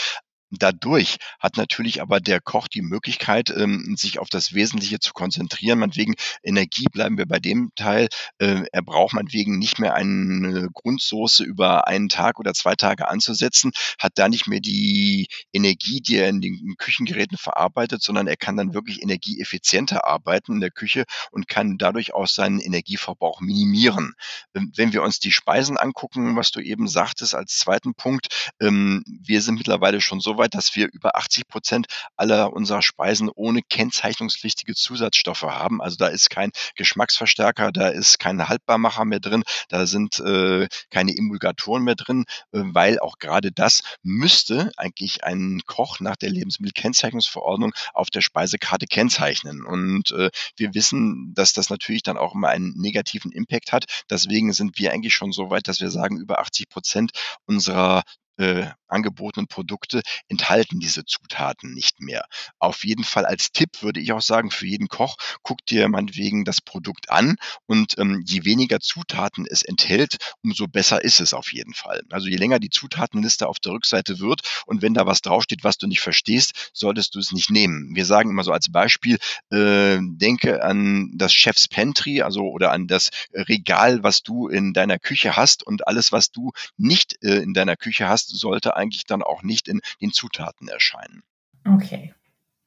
Dadurch 0.59 1.17
hat 1.41 1.57
natürlich 1.57 2.03
aber 2.03 2.21
der 2.21 2.41
Koch 2.41 2.69
die 2.69 2.83
Möglichkeit, 2.83 3.51
ähm, 3.51 3.95
sich 3.97 4.19
auf 4.19 4.29
das 4.29 4.55
Wesentliche 4.55 4.99
zu 4.99 5.13
konzentrieren. 5.13 5.79
Meinetwegen 5.79 6.15
Energie 6.43 6.87
bleiben 6.91 7.19
wir 7.19 7.27
bei 7.27 7.39
dem 7.39 7.71
Teil. 7.77 8.09
Äh, 8.39 8.65
er 8.73 8.83
braucht 8.83 9.15
meinetwegen 9.15 9.59
nicht 9.59 9.79
mehr 9.79 9.95
eine 9.95 10.69
Grundsoße 10.73 11.45
über 11.45 11.87
einen 11.87 12.09
Tag 12.09 12.39
oder 12.39 12.53
zwei 12.55 12.75
Tage 12.75 13.09
anzusetzen, 13.09 13.73
hat 13.99 14.13
da 14.17 14.29
nicht 14.29 14.47
mehr 14.47 14.61
die 14.61 15.27
Energie, 15.53 16.01
die 16.01 16.17
er 16.17 16.29
in 16.29 16.41
den 16.41 16.75
Küchengeräten 16.79 17.39
verarbeitet, 17.39 18.03
sondern 18.03 18.27
er 18.27 18.37
kann 18.37 18.57
dann 18.57 18.75
wirklich 18.75 19.03
energieeffizienter 19.03 20.07
arbeiten 20.07 20.53
in 20.53 20.61
der 20.61 20.71
Küche 20.71 21.05
und 21.31 21.49
kann 21.49 21.79
dadurch 21.79 22.15
auch 22.15 22.27
seinen 22.27 22.61
Energieverbrauch 22.61 23.41
minimieren. 23.41 24.15
Ähm, 24.55 24.73
wenn 24.77 24.93
wir 24.93 25.03
uns 25.03 25.19
die 25.19 25.33
Speisen 25.33 25.77
angucken, 25.79 26.37
was 26.37 26.51
du 26.51 26.61
eben 26.61 26.89
sagtest 26.89 27.35
als 27.35 27.59
zweiten 27.59 27.95
Punkt, 27.95 28.51
ähm, 28.61 29.03
wir 29.07 29.41
sind 29.41 29.57
mittlerweile 29.57 30.01
schon 30.01 30.21
so 30.21 30.37
weit, 30.37 30.44
weit, 30.45 30.55
dass 30.55 30.77
wir 30.77 30.89
über 30.93 31.17
80 31.17 31.49
Prozent 31.49 31.87
aller 32.17 32.53
unserer 32.53 32.83
Speisen 32.83 33.31
ohne 33.35 33.63
kennzeichnungspflichtige 33.63 34.75
Zusatzstoffe 34.75 35.43
haben. 35.43 35.81
Also 35.81 35.97
da 35.97 36.09
ist 36.09 36.31
kein 36.31 36.51
Geschmacksverstärker, 36.77 37.73
da 37.73 37.89
ist 37.89 38.19
kein 38.19 38.47
Haltbarmacher 38.49 39.05
mehr 39.05 39.21
drin, 39.21 39.43
da 39.69 39.87
sind 39.87 40.21
äh, 40.21 40.69
keine 40.91 41.17
Emulgatoren 41.17 41.83
mehr 41.83 41.95
drin, 41.95 42.25
äh, 42.53 42.61
weil 42.63 42.99
auch 43.01 43.19
gerade 43.19 43.53
das 43.53 43.83
müsste 44.03 44.71
eigentlich 44.77 45.25
ein 45.25 45.63
Koch 45.67 46.01
nach 46.01 46.17
der 46.17 46.31
Lebensmittelkennzeichnungsverordnung 46.31 47.73
auf 47.95 48.11
der 48.11 48.21
Speisekarte 48.21 48.87
kennzeichnen. 48.87 49.65
Und 49.65 50.11
äh, 50.13 50.31
wir 50.57 50.75
wissen, 50.75 51.33
dass 51.35 51.53
das 51.53 51.71
natürlich 51.71 52.03
dann 52.03 52.19
auch 52.19 52.35
immer 52.35 52.49
einen 52.49 52.75
negativen 52.77 53.33
Impact 53.33 53.73
hat. 53.73 53.85
Deswegen 54.11 54.53
sind 54.53 54.79
wir 54.79 54.93
eigentlich 54.93 55.15
schon 55.15 55.33
so 55.33 55.51
weit, 55.51 55.69
dass 55.69 55.81
wir 55.81 55.91
sagen, 55.91 56.19
über 56.19 56.39
80 56.41 56.69
Prozent 56.69 57.13
unserer 57.47 58.03
äh, 58.37 58.67
angebotenen 58.89 59.49
Produkte 59.49 60.03
enthalten 60.29 60.81
diese 60.81 61.05
Zutaten 61.05 61.75
nicht 61.75 62.01
mehr. 62.01 62.25
Auf 62.59 62.85
jeden 62.85 63.05
Fall 63.05 63.27
als 63.27 63.51
Tipp 63.53 63.83
würde 63.83 64.01
ich 64.01 64.13
auch 64.13 64.23
sagen, 64.23 64.51
für 64.51 64.67
jeden 64.67 64.89
Koch, 64.89 65.17
guck 65.43 65.65
dir 65.67 65.89
meinetwegen 65.89 66.45
das 66.45 66.61
Produkt 66.61 67.11
an 67.11 67.37
und 67.67 67.99
ähm, 67.99 68.23
je 68.25 68.45
weniger 68.45 68.81
Zutaten 68.81 69.47
es 69.49 69.63
enthält, 69.63 70.17
umso 70.43 70.67
besser 70.67 71.03
ist 71.03 71.21
es 71.21 71.35
auf 71.35 71.53
jeden 71.53 71.75
Fall. 71.75 72.03
Also 72.11 72.29
je 72.29 72.37
länger 72.37 72.61
die 72.61 72.71
Zutatenliste 72.71 73.49
auf 73.49 73.59
der 73.59 73.73
Rückseite 73.73 74.21
wird 74.21 74.41
und 74.67 74.83
wenn 74.83 74.95
da 74.95 75.07
was 75.07 75.23
draufsteht, 75.23 75.65
was 75.65 75.79
du 75.79 75.87
nicht 75.87 76.01
verstehst, 76.01 76.71
solltest 76.73 77.15
du 77.15 77.19
es 77.19 77.33
nicht 77.33 77.51
nehmen. 77.51 77.91
Wir 77.95 78.05
sagen 78.05 78.31
immer 78.31 78.45
so 78.45 78.53
als 78.53 78.71
Beispiel, 78.71 79.19
äh, 79.51 79.99
denke 80.01 80.63
an 80.63 81.11
das 81.15 81.33
Chef's 81.33 81.69
Pantry, 81.69 82.23
also 82.23 82.43
oder 82.43 82.71
an 82.71 82.87
das 82.87 83.11
Regal, 83.33 84.03
was 84.03 84.23
du 84.23 84.49
in 84.49 84.73
deiner 84.73 84.99
Küche 84.99 85.37
hast 85.37 85.67
und 85.67 85.89
alles, 85.89 86.13
was 86.13 86.31
du 86.31 86.53
nicht 86.77 87.17
äh, 87.23 87.39
in 87.39 87.55
deiner 87.55 87.77
Küche 87.77 88.09
hast, 88.09 88.24
sollte 88.29 88.77
eigentlich 88.77 89.05
dann 89.07 89.23
auch 89.23 89.43
nicht 89.43 89.69
in 89.69 89.81
den 90.01 90.13
Zutaten 90.13 90.69
erscheinen. 90.69 91.23
Okay. 91.67 92.15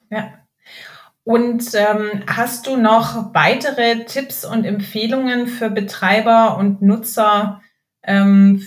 Ja. 0.10 0.34
Und 1.24 1.74
ähm, 1.74 2.24
hast 2.26 2.68
du 2.68 2.78
noch 2.78 3.34
weitere 3.34 4.06
Tipps 4.06 4.46
und 4.46 4.64
Empfehlungen 4.64 5.48
für 5.48 5.70
Betreiber 5.70 6.58
und 6.58 6.82
Nutzer 6.82 7.62
ähm, 8.04 8.66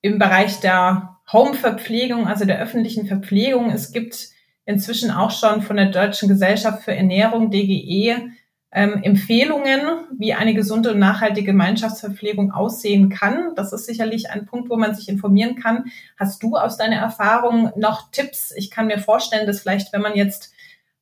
im 0.00 0.18
Bereich 0.20 0.60
der 0.60 1.18
Home-Verpflegung, 1.32 2.28
also 2.28 2.44
der 2.44 2.60
öffentlichen 2.60 3.08
Verpflegung? 3.08 3.70
Es 3.70 3.90
gibt 3.90 4.28
inzwischen 4.64 5.10
auch 5.10 5.32
schon 5.32 5.62
von 5.62 5.76
der 5.76 5.90
Deutschen 5.90 6.28
Gesellschaft 6.28 6.84
für 6.84 6.94
Ernährung, 6.94 7.50
DGE, 7.50 8.30
ähm, 8.70 9.02
Empfehlungen, 9.02 9.80
wie 10.18 10.34
eine 10.34 10.52
gesunde 10.54 10.92
und 10.92 10.98
nachhaltige 10.98 11.46
Gemeinschaftsverpflegung 11.46 12.52
aussehen 12.52 13.08
kann. 13.08 13.54
Das 13.56 13.72
ist 13.72 13.86
sicherlich 13.86 14.30
ein 14.30 14.44
Punkt, 14.44 14.68
wo 14.68 14.76
man 14.76 14.94
sich 14.94 15.08
informieren 15.08 15.56
kann. 15.56 15.86
Hast 16.18 16.42
du 16.42 16.56
aus 16.56 16.76
deiner 16.76 16.96
Erfahrung 16.96 17.72
noch 17.76 18.10
Tipps? 18.10 18.52
Ich 18.56 18.70
kann 18.70 18.86
mir 18.86 18.98
vorstellen, 18.98 19.46
dass 19.46 19.60
vielleicht, 19.60 19.92
wenn 19.92 20.02
man 20.02 20.14
jetzt 20.14 20.52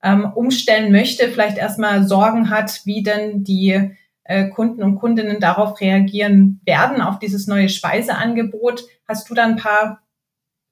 ähm, 0.02 0.30
umstellen 0.34 0.92
möchte, 0.92 1.28
vielleicht 1.28 1.58
erstmal 1.58 2.06
Sorgen 2.06 2.50
hat, 2.50 2.82
wie 2.84 3.02
denn 3.02 3.42
die 3.42 3.96
äh, 4.22 4.48
Kunden 4.48 4.82
und 4.84 4.96
Kundinnen 4.96 5.40
darauf 5.40 5.80
reagieren 5.80 6.60
werden, 6.64 7.00
auf 7.00 7.18
dieses 7.18 7.48
neue 7.48 7.68
Speiseangebot. 7.68 8.84
Hast 9.08 9.28
du 9.28 9.34
da 9.34 9.44
ein 9.44 9.56
paar 9.56 10.02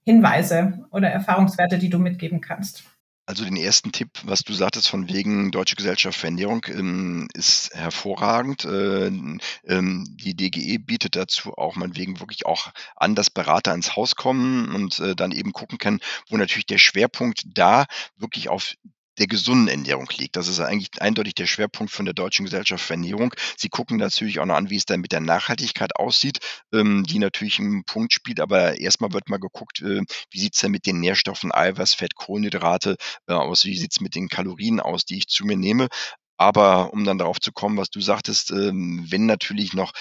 Hinweise 0.05 0.87
oder 0.91 1.09
Erfahrungswerte, 1.09 1.79
die 1.79 1.91
du 1.91 1.99
mitgeben 1.99 2.41
kannst? 2.41 2.85
Also 3.27 3.45
den 3.45 3.57
ersten 3.57 3.91
Tipp, 3.91 4.11
was 4.25 4.43
du 4.43 4.53
sagtest 4.53 4.89
von 4.89 5.09
wegen 5.09 5.51
Deutsche 5.51 5.77
Gesellschaft 5.77 6.19
für 6.19 6.27
Ernährung, 6.27 6.67
ähm, 6.69 7.27
ist 7.33 7.75
hervorragend. 7.75 8.67
Äh, 8.67 9.07
ähm, 9.07 10.17
die 10.23 10.35
DGE 10.37 10.79
bietet 10.79 11.17
dazu 11.17 11.55
auch 11.55 11.75
meinetwegen 11.75 12.21
wirklich 12.21 12.45
auch 12.45 12.71
an, 12.97 13.15
dass 13.15 13.31
Berater 13.31 13.73
ins 13.73 13.97
Haus 13.97 14.15
kommen 14.15 14.75
und 14.75 15.01
äh, 15.01 15.17
dann 15.17 15.33
eben 15.33 15.53
gucken 15.53 15.79
können, 15.79 16.01
wo 16.29 16.37
natürlich 16.37 16.67
der 16.67 16.77
Schwerpunkt 16.77 17.45
da 17.47 17.87
wirklich 18.19 18.51
auf 18.51 18.75
der 19.18 19.27
gesunden 19.27 19.68
Ernährung 19.68 20.09
liegt. 20.16 20.37
Das 20.37 20.48
ist 20.48 20.61
eigentlich 20.61 21.00
eindeutig 21.00 21.35
der 21.35 21.46
Schwerpunkt 21.46 21.92
von 21.92 22.05
der 22.05 22.14
Deutschen 22.14 22.44
Gesellschaft 22.44 22.85
für 22.85 22.94
Ernährung. 22.94 23.35
Sie 23.57 23.68
gucken 23.68 23.96
natürlich 23.96 24.40
auch 24.40 24.46
noch 24.46 24.57
an, 24.57 24.70
wie 24.70 24.77
es 24.77 24.87
dann 24.87 25.00
mit 25.00 25.12
der 25.12 25.20
Nachhaltigkeit 25.20 25.96
aussieht, 25.96 26.38
ähm, 26.72 27.05
die 27.05 27.18
natürlich 27.18 27.59
einen 27.59 27.85
Punkt 27.85 28.12
spielt. 28.12 28.40
Aber 28.40 28.79
erstmal 28.79 29.12
wird 29.12 29.29
mal 29.29 29.38
geguckt, 29.38 29.81
äh, 29.83 30.03
wie 30.31 30.40
sieht 30.40 30.55
es 30.55 30.61
denn 30.61 30.70
mit 30.70 30.87
den 30.87 31.00
Nährstoffen 31.00 31.53
Eiweiß, 31.53 31.94
Fett, 31.94 32.14
Kohlenhydrate 32.14 32.96
äh, 33.27 33.33
aus, 33.33 33.64
wie 33.64 33.77
sieht 33.77 33.92
es 33.92 34.00
mit 34.00 34.14
den 34.14 34.29
Kalorien 34.29 34.81
aus, 34.81 35.05
die 35.05 35.18
ich 35.18 35.29
zu 35.29 35.44
mir 35.44 35.57
nehme. 35.57 35.88
Aber 36.37 36.92
um 36.92 37.05
dann 37.05 37.18
darauf 37.18 37.38
zu 37.40 37.53
kommen, 37.53 37.77
was 37.77 37.90
du 37.90 38.00
sagtest, 38.00 38.50
ähm, 38.50 39.07
wenn 39.09 39.27
natürlich 39.27 39.72
noch 39.72 39.92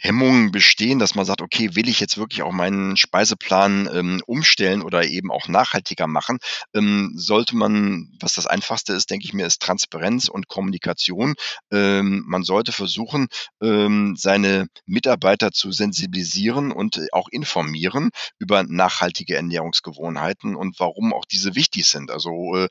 Hemmungen 0.00 0.50
bestehen, 0.50 0.98
dass 0.98 1.14
man 1.14 1.26
sagt, 1.26 1.42
okay, 1.42 1.74
will 1.74 1.88
ich 1.88 2.00
jetzt 2.00 2.16
wirklich 2.16 2.42
auch 2.42 2.52
meinen 2.52 2.96
Speiseplan 2.96 3.88
ähm, 3.92 4.22
umstellen 4.26 4.80
oder 4.80 5.04
eben 5.06 5.30
auch 5.30 5.46
nachhaltiger 5.46 6.06
machen, 6.06 6.38
ähm, 6.74 7.12
sollte 7.16 7.54
man, 7.54 8.08
was 8.18 8.34
das 8.34 8.46
Einfachste 8.46 8.94
ist, 8.94 9.10
denke 9.10 9.26
ich 9.26 9.34
mir, 9.34 9.46
ist 9.46 9.60
Transparenz 9.60 10.28
und 10.28 10.48
Kommunikation. 10.48 11.34
Ähm, 11.70 12.24
man 12.26 12.44
sollte 12.44 12.72
versuchen, 12.72 13.28
ähm, 13.62 14.14
seine 14.16 14.68
Mitarbeiter 14.86 15.52
zu 15.52 15.70
sensibilisieren 15.70 16.72
und 16.72 16.98
auch 17.12 17.28
informieren 17.30 18.10
über 18.38 18.62
nachhaltige 18.62 19.36
Ernährungsgewohnheiten 19.36 20.56
und 20.56 20.80
warum 20.80 21.12
auch 21.12 21.26
diese 21.26 21.54
wichtig 21.54 21.86
sind. 21.86 22.10
Also 22.10 22.56
äh, 22.56 22.68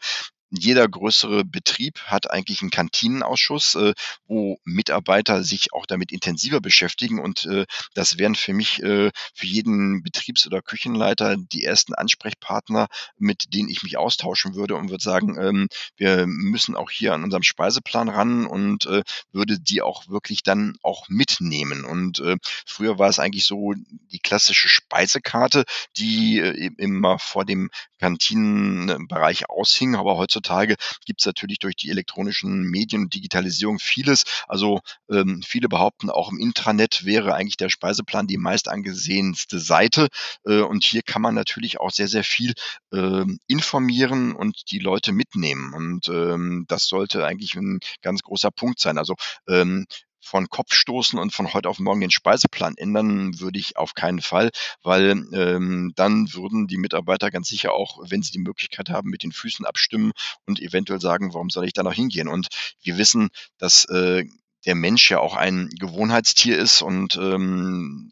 jeder 0.49 0.87
größere 0.87 1.45
Betrieb 1.45 1.99
hat 2.05 2.31
eigentlich 2.31 2.61
einen 2.61 2.71
Kantinenausschuss, 2.71 3.75
äh, 3.75 3.93
wo 4.27 4.59
Mitarbeiter 4.63 5.43
sich 5.43 5.73
auch 5.73 5.85
damit 5.85 6.11
intensiver 6.11 6.59
beschäftigen. 6.59 7.19
Und 7.19 7.45
äh, 7.45 7.65
das 7.93 8.17
wären 8.17 8.35
für 8.35 8.53
mich 8.53 8.81
äh, 8.81 9.11
für 9.33 9.45
jeden 9.45 10.01
Betriebs- 10.03 10.47
oder 10.47 10.61
Küchenleiter 10.61 11.37
die 11.37 11.63
ersten 11.63 11.93
Ansprechpartner, 11.93 12.87
mit 13.17 13.53
denen 13.53 13.69
ich 13.69 13.83
mich 13.83 13.97
austauschen 13.97 14.55
würde 14.55 14.75
und 14.75 14.89
würde 14.89 15.03
sagen, 15.03 15.37
ähm, 15.39 15.67
wir 15.97 16.25
müssen 16.27 16.75
auch 16.75 16.89
hier 16.89 17.13
an 17.13 17.23
unserem 17.23 17.43
Speiseplan 17.43 18.09
ran 18.09 18.45
und 18.45 18.85
äh, 18.87 19.03
würde 19.31 19.59
die 19.59 19.81
auch 19.81 20.07
wirklich 20.07 20.43
dann 20.43 20.77
auch 20.81 21.07
mitnehmen. 21.09 21.85
Und 21.85 22.19
äh, 22.19 22.37
früher 22.65 22.97
war 22.97 23.09
es 23.09 23.19
eigentlich 23.19 23.45
so 23.45 23.73
die 24.11 24.19
klassische 24.19 24.67
Speisekarte, 24.67 25.65
die 25.97 26.39
äh, 26.39 26.71
immer 26.77 27.19
vor 27.19 27.45
dem 27.45 27.69
Kantinenbereich 27.99 29.49
aushing, 29.49 29.95
aber 29.95 30.17
heutzutage 30.17 30.38
heutzutage 30.39 30.75
gibt 31.05 31.21
es 31.21 31.25
natürlich 31.25 31.59
durch 31.59 31.75
die 31.75 31.89
elektronischen 31.89 32.63
Medien 32.63 33.03
und 33.03 33.13
Digitalisierung 33.13 33.79
vieles. 33.79 34.23
Also 34.47 34.79
ähm, 35.09 35.41
viele 35.45 35.67
behaupten, 35.67 36.09
auch 36.09 36.31
im 36.31 36.39
Intranet 36.39 37.05
wäre 37.05 37.35
eigentlich 37.35 37.57
der 37.57 37.69
Speiseplan 37.69 38.27
die 38.27 38.37
meist 38.37 38.67
angesehenste 38.67 39.59
Seite. 39.59 40.07
Äh, 40.45 40.61
und 40.61 40.83
hier 40.83 41.01
kann 41.01 41.21
man 41.21 41.35
natürlich 41.35 41.79
auch 41.79 41.91
sehr, 41.91 42.07
sehr 42.07 42.23
viel 42.23 42.53
äh, 42.91 43.25
informieren 43.47 44.35
und 44.35 44.71
die 44.71 44.79
Leute 44.79 45.11
mitnehmen. 45.11 45.73
Und 45.73 46.07
ähm, 46.09 46.65
das 46.67 46.87
sollte 46.87 47.25
eigentlich 47.25 47.55
ein 47.55 47.79
ganz 48.01 48.21
großer 48.21 48.51
Punkt 48.51 48.79
sein. 48.79 48.97
Also 48.97 49.15
ähm, 49.47 49.85
von 50.21 50.49
Kopf 50.49 50.73
stoßen 50.73 51.17
und 51.17 51.33
von 51.33 51.53
heute 51.53 51.69
auf 51.69 51.79
morgen 51.79 52.01
den 52.01 52.11
Speiseplan 52.11 52.75
ändern 52.77 53.39
würde 53.39 53.59
ich 53.59 53.77
auf 53.77 53.93
keinen 53.93 54.21
Fall, 54.21 54.49
weil 54.81 55.25
ähm, 55.33 55.93
dann 55.95 56.33
würden 56.33 56.67
die 56.67 56.77
Mitarbeiter 56.77 57.31
ganz 57.31 57.49
sicher 57.49 57.73
auch, 57.73 57.99
wenn 58.09 58.21
sie 58.21 58.31
die 58.31 58.39
Möglichkeit 58.39 58.89
haben, 58.89 59.09
mit 59.09 59.23
den 59.23 59.31
Füßen 59.31 59.65
abstimmen 59.65 60.11
und 60.45 60.59
eventuell 60.59 61.01
sagen, 61.01 61.33
warum 61.33 61.49
soll 61.49 61.65
ich 61.65 61.73
da 61.73 61.83
noch 61.83 61.93
hingehen? 61.93 62.27
Und 62.27 62.47
wir 62.81 62.97
wissen, 62.97 63.29
dass 63.57 63.85
äh, 63.85 64.25
der 64.65 64.75
Mensch 64.75 65.09
ja 65.09 65.19
auch 65.19 65.35
ein 65.35 65.69
Gewohnheitstier 65.79 66.57
ist 66.57 66.81
und 66.81 67.15
ähm, 67.17 68.11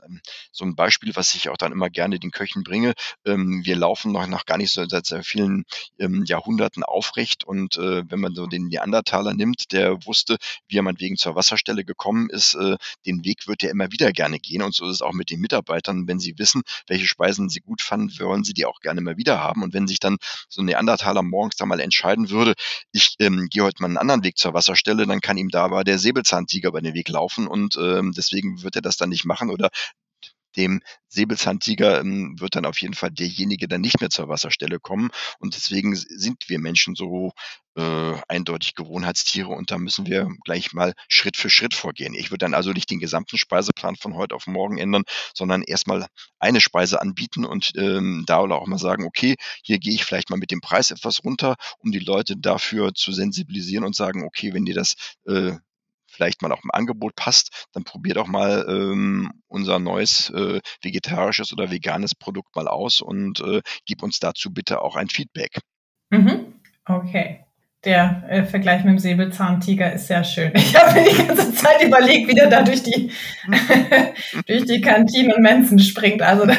so 0.51 0.65
ein 0.65 0.75
Beispiel, 0.75 1.15
was 1.15 1.35
ich 1.35 1.49
auch 1.49 1.57
dann 1.57 1.71
immer 1.71 1.89
gerne 1.89 2.19
den 2.19 2.31
Köchen 2.31 2.63
bringe, 2.63 2.93
ähm, 3.25 3.61
wir 3.65 3.75
laufen 3.75 4.11
noch, 4.11 4.27
noch 4.27 4.45
gar 4.45 4.57
nicht 4.57 4.71
so 4.71 4.87
seit 4.87 5.05
sehr 5.05 5.23
vielen 5.23 5.65
ähm, 5.99 6.23
Jahrhunderten 6.25 6.83
aufrecht 6.83 7.43
und 7.43 7.77
äh, 7.77 8.03
wenn 8.09 8.19
man 8.19 8.33
so 8.33 8.47
den 8.47 8.67
Neandertaler 8.67 9.33
nimmt, 9.33 9.71
der 9.71 10.05
wusste, 10.05 10.37
wie 10.67 10.77
er 10.77 10.83
meinetwegen 10.83 11.17
zur 11.17 11.35
Wasserstelle 11.35 11.83
gekommen 11.83 12.29
ist, 12.29 12.55
äh, 12.55 12.77
den 13.05 13.25
Weg 13.25 13.47
wird 13.47 13.63
er 13.63 13.71
immer 13.71 13.91
wieder 13.91 14.11
gerne 14.11 14.39
gehen 14.39 14.61
und 14.61 14.73
so 14.73 14.85
ist 14.85 14.95
es 14.95 15.01
auch 15.01 15.13
mit 15.13 15.29
den 15.29 15.41
Mitarbeitern, 15.41 16.07
wenn 16.07 16.19
sie 16.19 16.37
wissen, 16.37 16.61
welche 16.87 17.07
Speisen 17.07 17.49
sie 17.49 17.59
gut 17.59 17.81
fanden, 17.81 18.17
wollen 18.19 18.43
sie 18.43 18.53
die 18.53 18.65
auch 18.65 18.79
gerne 18.79 19.01
mal 19.01 19.17
wieder 19.17 19.39
haben 19.39 19.63
und 19.63 19.73
wenn 19.73 19.87
sich 19.87 19.99
dann 19.99 20.17
so 20.47 20.61
ein 20.61 20.65
Neandertaler 20.65 21.23
morgens 21.23 21.57
da 21.57 21.65
mal 21.65 21.79
entscheiden 21.79 22.29
würde, 22.29 22.53
ich 22.91 23.15
ähm, 23.19 23.47
gehe 23.49 23.63
heute 23.63 23.81
mal 23.81 23.87
einen 23.87 23.97
anderen 23.97 24.23
Weg 24.23 24.37
zur 24.37 24.53
Wasserstelle, 24.53 25.05
dann 25.05 25.19
kann 25.19 25.37
ihm 25.37 25.49
da 25.49 25.65
aber 25.65 25.83
der 25.83 25.99
Säbelzahn 25.99 26.36
Säbelzahntiger 26.37 26.69
über 26.69 26.81
den 26.81 26.93
Weg 26.93 27.09
laufen 27.09 27.47
und 27.47 27.77
ähm, 27.77 28.13
deswegen 28.15 28.63
wird 28.63 28.75
er 28.75 28.81
das 28.81 28.97
dann 28.97 29.09
nicht 29.09 29.25
machen 29.25 29.49
oder 29.49 29.69
dem 30.55 30.81
Säbelzahntiger 31.07 32.01
ähm, 32.01 32.35
wird 32.39 32.55
dann 32.55 32.65
auf 32.65 32.81
jeden 32.81 32.95
Fall 32.95 33.11
derjenige 33.11 33.67
dann 33.67 33.81
nicht 33.81 33.99
mehr 34.01 34.09
zur 34.09 34.27
Wasserstelle 34.27 34.79
kommen. 34.79 35.11
Und 35.39 35.55
deswegen 35.55 35.95
sind 35.95 36.49
wir 36.49 36.57
Menschen 36.57 36.95
so 36.95 37.31
äh, 37.75 38.15
eindeutig 38.27 38.73
Gewohnheitstiere 38.73 39.49
und 39.49 39.69
da 39.69 39.77
müssen 39.77 40.07
wir 40.07 40.27
gleich 40.43 40.73
mal 40.73 40.93
Schritt 41.07 41.37
für 41.37 41.51
Schritt 41.51 41.75
vorgehen. 41.75 42.15
Ich 42.15 42.31
würde 42.31 42.39
dann 42.39 42.55
also 42.55 42.71
nicht 42.71 42.89
den 42.89 42.99
gesamten 42.99 43.37
Speiseplan 43.37 43.95
von 43.95 44.15
heute 44.15 44.35
auf 44.35 44.47
morgen 44.47 44.79
ändern, 44.79 45.03
sondern 45.33 45.61
erstmal 45.61 46.07
eine 46.39 46.59
Speise 46.59 47.01
anbieten 47.01 47.45
und 47.45 47.73
ähm, 47.77 48.23
da 48.25 48.41
oder 48.41 48.55
auch 48.55 48.67
mal 48.67 48.79
sagen, 48.79 49.05
okay, 49.05 49.35
hier 49.61 49.77
gehe 49.77 49.93
ich 49.93 50.05
vielleicht 50.05 50.31
mal 50.31 50.37
mit 50.37 50.49
dem 50.49 50.61
Preis 50.61 50.89
etwas 50.89 51.23
runter, 51.23 51.55
um 51.77 51.91
die 51.91 51.99
Leute 51.99 52.35
dafür 52.35 52.93
zu 52.95 53.11
sensibilisieren 53.11 53.85
und 53.85 53.95
sagen, 53.95 54.23
okay, 54.23 54.53
wenn 54.53 54.65
dir 54.65 54.75
das 54.75 54.95
äh, 55.27 55.53
vielleicht 56.17 56.41
mal 56.41 56.51
auch 56.51 56.63
im 56.63 56.71
Angebot 56.71 57.15
passt, 57.15 57.67
dann 57.71 57.83
probier 57.83 58.15
doch 58.15 58.27
mal 58.27 58.65
ähm, 58.67 59.31
unser 59.47 59.79
neues 59.79 60.29
äh, 60.31 60.59
vegetarisches 60.81 61.53
oder 61.53 61.71
veganes 61.71 62.15
Produkt 62.15 62.55
mal 62.55 62.67
aus 62.67 62.99
und 63.01 63.39
äh, 63.41 63.61
gib 63.85 64.03
uns 64.03 64.19
dazu 64.19 64.51
bitte 64.51 64.81
auch 64.81 64.95
ein 64.95 65.09
Feedback. 65.09 65.59
Mhm. 66.09 66.53
Okay 66.85 67.46
der 67.85 68.23
äh, 68.27 68.43
Vergleich 68.43 68.83
mit 68.83 68.93
dem 68.93 68.99
Säbelzahntiger 68.99 69.93
ist 69.93 70.07
sehr 70.07 70.23
schön. 70.23 70.51
Ich 70.67 70.75
habe 70.75 70.99
mir 70.99 71.09
die 71.09 71.25
ganze 71.25 71.53
Zeit 71.53 71.81
überlegt, 71.81 72.27
wie 72.27 72.33
der 72.33 72.49
da 72.49 72.61
durch 72.61 72.83
die, 72.83 73.11
durch 74.47 74.65
die 74.65 74.81
Kantinen 74.81 75.33
und 75.33 75.41
Mensen 75.41 75.79
springt. 75.79 76.21
Also 76.21 76.45
da 76.45 76.55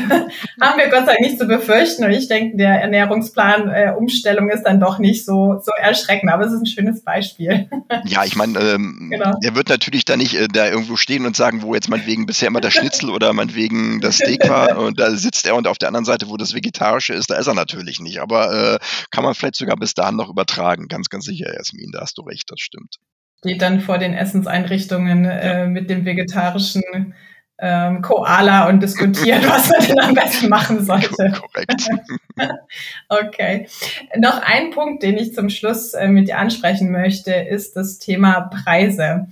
haben 0.61 0.79
wir 0.79 0.89
Gott 0.89 1.07
sei 1.07 1.13
Dank 1.13 1.21
nicht 1.21 1.39
zu 1.39 1.47
befürchten. 1.47 2.05
Und 2.05 2.13
ich 2.13 2.29
denke, 2.29 2.57
der 2.57 2.81
Ernährungsplan 2.81 3.69
äh, 3.69 3.93
Umstellung 3.97 4.49
ist 4.49 4.63
dann 4.63 4.81
doch 4.81 4.99
nicht 4.99 5.25
so, 5.25 5.61
so 5.63 5.73
erschreckend. 5.79 6.33
Aber 6.33 6.45
es 6.45 6.53
ist 6.53 6.63
ein 6.63 6.67
schönes 6.67 7.03
Beispiel. 7.03 7.69
Ja, 8.05 8.25
ich 8.25 8.37
meine, 8.37 8.59
ähm, 8.59 9.09
genau. 9.11 9.33
er 9.43 9.55
wird 9.55 9.69
natürlich 9.69 10.05
da 10.05 10.17
nicht 10.17 10.35
äh, 10.35 10.49
da 10.49 10.69
irgendwo 10.69 10.97
stehen 10.97 11.27
und 11.27 11.37
sagen, 11.37 11.63
wo 11.63 11.75
jetzt 11.75 11.91
meinetwegen 11.91 12.27
bisher 12.27 12.49
immer 12.49 12.61
das 12.61 12.73
Schnitzel 12.73 13.11
oder 13.11 13.33
meinetwegen 13.33 14.01
das 14.01 14.17
Steak 14.17 14.49
war. 14.49 14.79
Und 14.79 14.99
da 14.99 15.11
sitzt 15.11 15.47
er 15.47 15.57
und 15.57 15.67
auf 15.67 15.79
der 15.79 15.89
anderen 15.89 16.07
Seite, 16.07 16.29
wo 16.29 16.37
das 16.37 16.55
Vegetarische 16.55 17.13
ist, 17.13 17.31
da 17.31 17.37
ist 17.37 17.49
er 17.49 17.55
natürlich 17.55 18.01
nicht. 18.01 18.21
Aber 18.21 18.75
äh, 18.75 18.79
kann 19.11 19.25
man 19.25 19.35
vielleicht 19.35 19.57
sogar 19.57 19.77
bis 19.77 19.95
dahin 19.95 20.17
noch 20.17 20.31
übertragen. 20.31 20.89
Ganz, 20.89 21.08
ganz 21.11 21.19
ganz 21.19 21.25
sicher, 21.25 21.53
Jasmin, 21.55 21.91
da 21.93 22.01
hast 22.01 22.17
du 22.19 22.23
recht, 22.23 22.51
das 22.51 22.61
stimmt. 22.61 22.97
Steht 23.41 23.63
dann 23.63 23.81
vor 23.81 23.99
den 23.99 24.15
Essenseinrichtungen 24.15 25.25
äh, 25.25 25.67
mit 25.67 25.91
dem 25.91 26.05
vegetarischen 26.05 27.15
ähm, 27.61 28.03
Koala 28.03 28.69
und 28.69 28.83
diskutiert, 28.83 29.45
was 29.49 29.71
man 29.71 29.87
denn 29.87 30.01
am 30.01 30.15
besten 30.15 30.49
machen 30.49 30.85
sollte. 30.85 31.33
Korrekt. 31.33 31.89
okay. 33.09 33.69
Noch 34.17 34.41
ein 34.43 34.71
Punkt, 34.71 35.03
den 35.03 35.19
ich 35.19 35.35
zum 35.35 35.51
Schluss 35.51 35.93
äh, 35.95 36.09
mit 36.09 36.29
dir 36.29 36.39
ansprechen 36.39 36.93
möchte, 36.93 37.33
ist 37.33 37.75
das 37.75 37.99
Thema 37.99 38.43
Preise. 38.43 39.27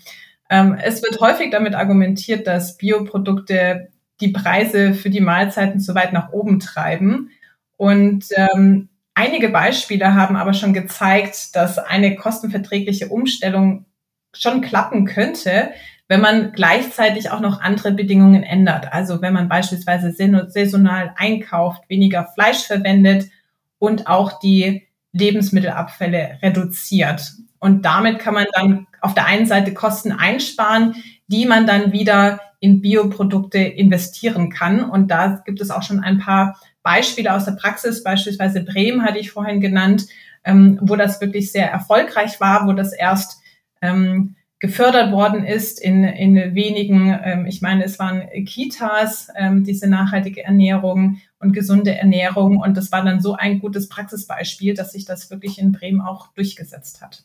Ähm, 0.51 0.77
es 0.81 1.03
wird 1.03 1.21
häufig 1.21 1.51
damit 1.51 1.75
argumentiert, 1.75 2.47
dass 2.47 2.77
Bioprodukte 2.77 3.89
die 4.21 4.29
Preise 4.29 4.95
für 4.95 5.11
die 5.11 5.21
Mahlzeiten 5.21 5.81
zu 5.81 5.95
weit 5.95 6.13
nach 6.13 6.33
oben 6.33 6.59
treiben. 6.59 7.31
Und 7.77 8.25
ähm, 8.35 8.89
Einige 9.19 9.49
Beispiele 9.49 10.13
haben 10.13 10.37
aber 10.37 10.53
schon 10.53 10.75
gezeigt, 10.75 11.57
dass 11.57 11.79
eine 11.79 12.17
kostenverträgliche 12.17 13.09
Umstellung 13.09 13.87
schon 14.35 14.61
klappen 14.61 15.07
könnte, 15.07 15.71
wenn 16.07 16.21
man 16.21 16.53
gleichzeitig 16.53 17.31
auch 17.31 17.41
noch 17.41 17.63
andere 17.63 17.93
Bedingungen 17.93 18.43
ändert. 18.43 18.93
Also 18.93 19.23
wenn 19.23 19.33
man 19.33 19.49
beispielsweise 19.49 20.13
saisonal 20.13 21.15
einkauft, 21.17 21.89
weniger 21.89 22.29
Fleisch 22.35 22.65
verwendet 22.65 23.31
und 23.79 24.07
auch 24.07 24.39
die 24.39 24.87
Lebensmittelabfälle 25.13 26.39
reduziert. 26.43 27.33
Und 27.59 27.87
damit 27.87 28.19
kann 28.19 28.35
man 28.35 28.47
dann 28.53 28.87
auf 29.01 29.15
der 29.15 29.25
einen 29.25 29.47
Seite 29.47 29.73
Kosten 29.73 30.13
einsparen, 30.13 30.95
die 31.27 31.47
man 31.47 31.67
dann 31.67 31.91
wieder 31.91 32.39
in 32.61 32.83
Bioprodukte 32.83 33.61
investieren 33.61 34.51
kann. 34.51 34.85
Und 34.85 35.11
da 35.11 35.43
gibt 35.47 35.63
es 35.63 35.71
auch 35.71 35.83
schon 35.83 36.01
ein 36.01 36.19
paar 36.19 36.61
Beispiele 36.87 37.35
aus 37.35 37.47
der 37.47 37.53
Praxis, 37.61 38.05
beispielsweise 38.05 38.63
Bremen 38.63 39.03
hatte 39.03 39.19
ich 39.19 39.33
vorhin 39.33 39.61
genannt, 39.61 40.07
ähm, 40.45 40.79
wo 40.81 40.95
das 40.95 41.21
wirklich 41.21 41.51
sehr 41.51 41.69
erfolgreich 41.69 42.39
war, 42.41 42.69
wo 42.69 42.73
das 42.75 42.93
erst 42.93 43.41
ähm, 43.83 44.37
gefördert 44.61 45.11
worden 45.11 45.45
ist 45.45 45.81
in, 45.81 46.05
in 46.05 46.55
wenigen, 46.55 47.19
ähm, 47.25 47.47
ich 47.47 47.61
meine, 47.61 47.83
es 47.83 47.99
waren 47.99 48.23
Kitas, 48.45 49.31
ähm, 49.35 49.65
diese 49.65 49.89
nachhaltige 49.89 50.45
Ernährung 50.45 51.21
und 51.41 51.55
gesunde 51.55 51.97
Ernährung. 51.97 52.59
Und 52.59 52.77
das 52.77 52.93
war 52.93 53.05
dann 53.05 53.21
so 53.21 53.35
ein 53.35 53.59
gutes 53.59 53.89
Praxisbeispiel, 53.89 54.75
dass 54.75 54.93
sich 54.93 55.05
das 55.05 55.29
wirklich 55.29 55.59
in 55.59 55.73
Bremen 55.73 56.01
auch 56.01 56.33
durchgesetzt 56.35 57.03
hat. 57.03 57.25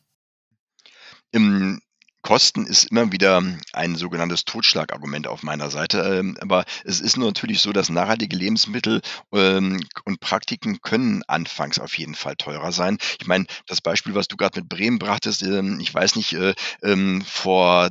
Im 1.32 1.80
Kosten 2.32 2.66
ist 2.66 2.92
immer 2.92 3.12
wieder 3.12 3.44
ein 3.74 3.96
sogenanntes 3.98 4.46
Totschlagargument 4.46 5.28
auf 5.28 5.44
meiner 5.44 5.70
Seite. 5.70 6.00
Ähm, 6.00 6.38
aber 6.40 6.64
es 6.86 7.02
ist 7.02 7.18
natürlich 7.18 7.60
so, 7.60 7.74
dass 7.74 7.90
nachhaltige 7.90 8.38
Lebensmittel 8.38 9.02
ähm, 9.34 9.86
und 10.06 10.22
Praktiken 10.22 10.80
können 10.80 11.24
anfangs 11.28 11.78
auf 11.78 11.98
jeden 11.98 12.16
Fall 12.16 12.38
teurer 12.38 12.72
sein. 12.72 13.00
Ich 13.20 13.28
meine, 13.28 13.48
das 13.68 13.82
Beispiel, 13.82 14.16
was 14.16 14.30
du 14.30 14.38
gerade 14.38 14.62
mit 14.62 14.70
Bremen 14.70 14.98
brachtest, 14.98 15.44
ähm, 15.44 15.82
ich 15.82 15.94
weiß 15.94 16.16
nicht, 16.16 16.32
äh, 16.32 16.54
vor 17.26 17.90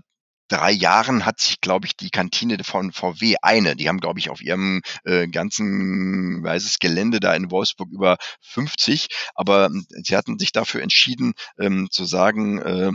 drei 0.48 0.70
Jahren 0.70 1.26
hat 1.26 1.38
sich, 1.38 1.61
glaube 1.61 1.85
ich, 1.87 1.98
die 1.98 2.09
Kantine 2.09 2.57
von 2.64 2.92
VW 2.92 3.35
eine, 3.42 3.76
die 3.76 3.90
haben, 3.90 4.00
glaube 4.00 4.20
ich, 4.20 4.31
auf 4.31 4.40
ihrem 4.40 4.81
äh, 5.05 5.29
ganzen 5.29 6.42
weißes 6.42 6.79
Gelände 6.79 7.20
da 7.20 7.35
in 7.35 7.50
Wolfsburg 7.50 7.90
über 7.92 8.16
50, 8.40 9.09
aber 9.35 9.68
sie 10.03 10.16
hatten 10.16 10.38
sich 10.38 10.53
dafür 10.53 10.81
entschieden 10.81 11.35
ähm, 11.59 11.88
zu 11.90 12.07
sagen, 12.07 12.59
äh, 12.59 12.92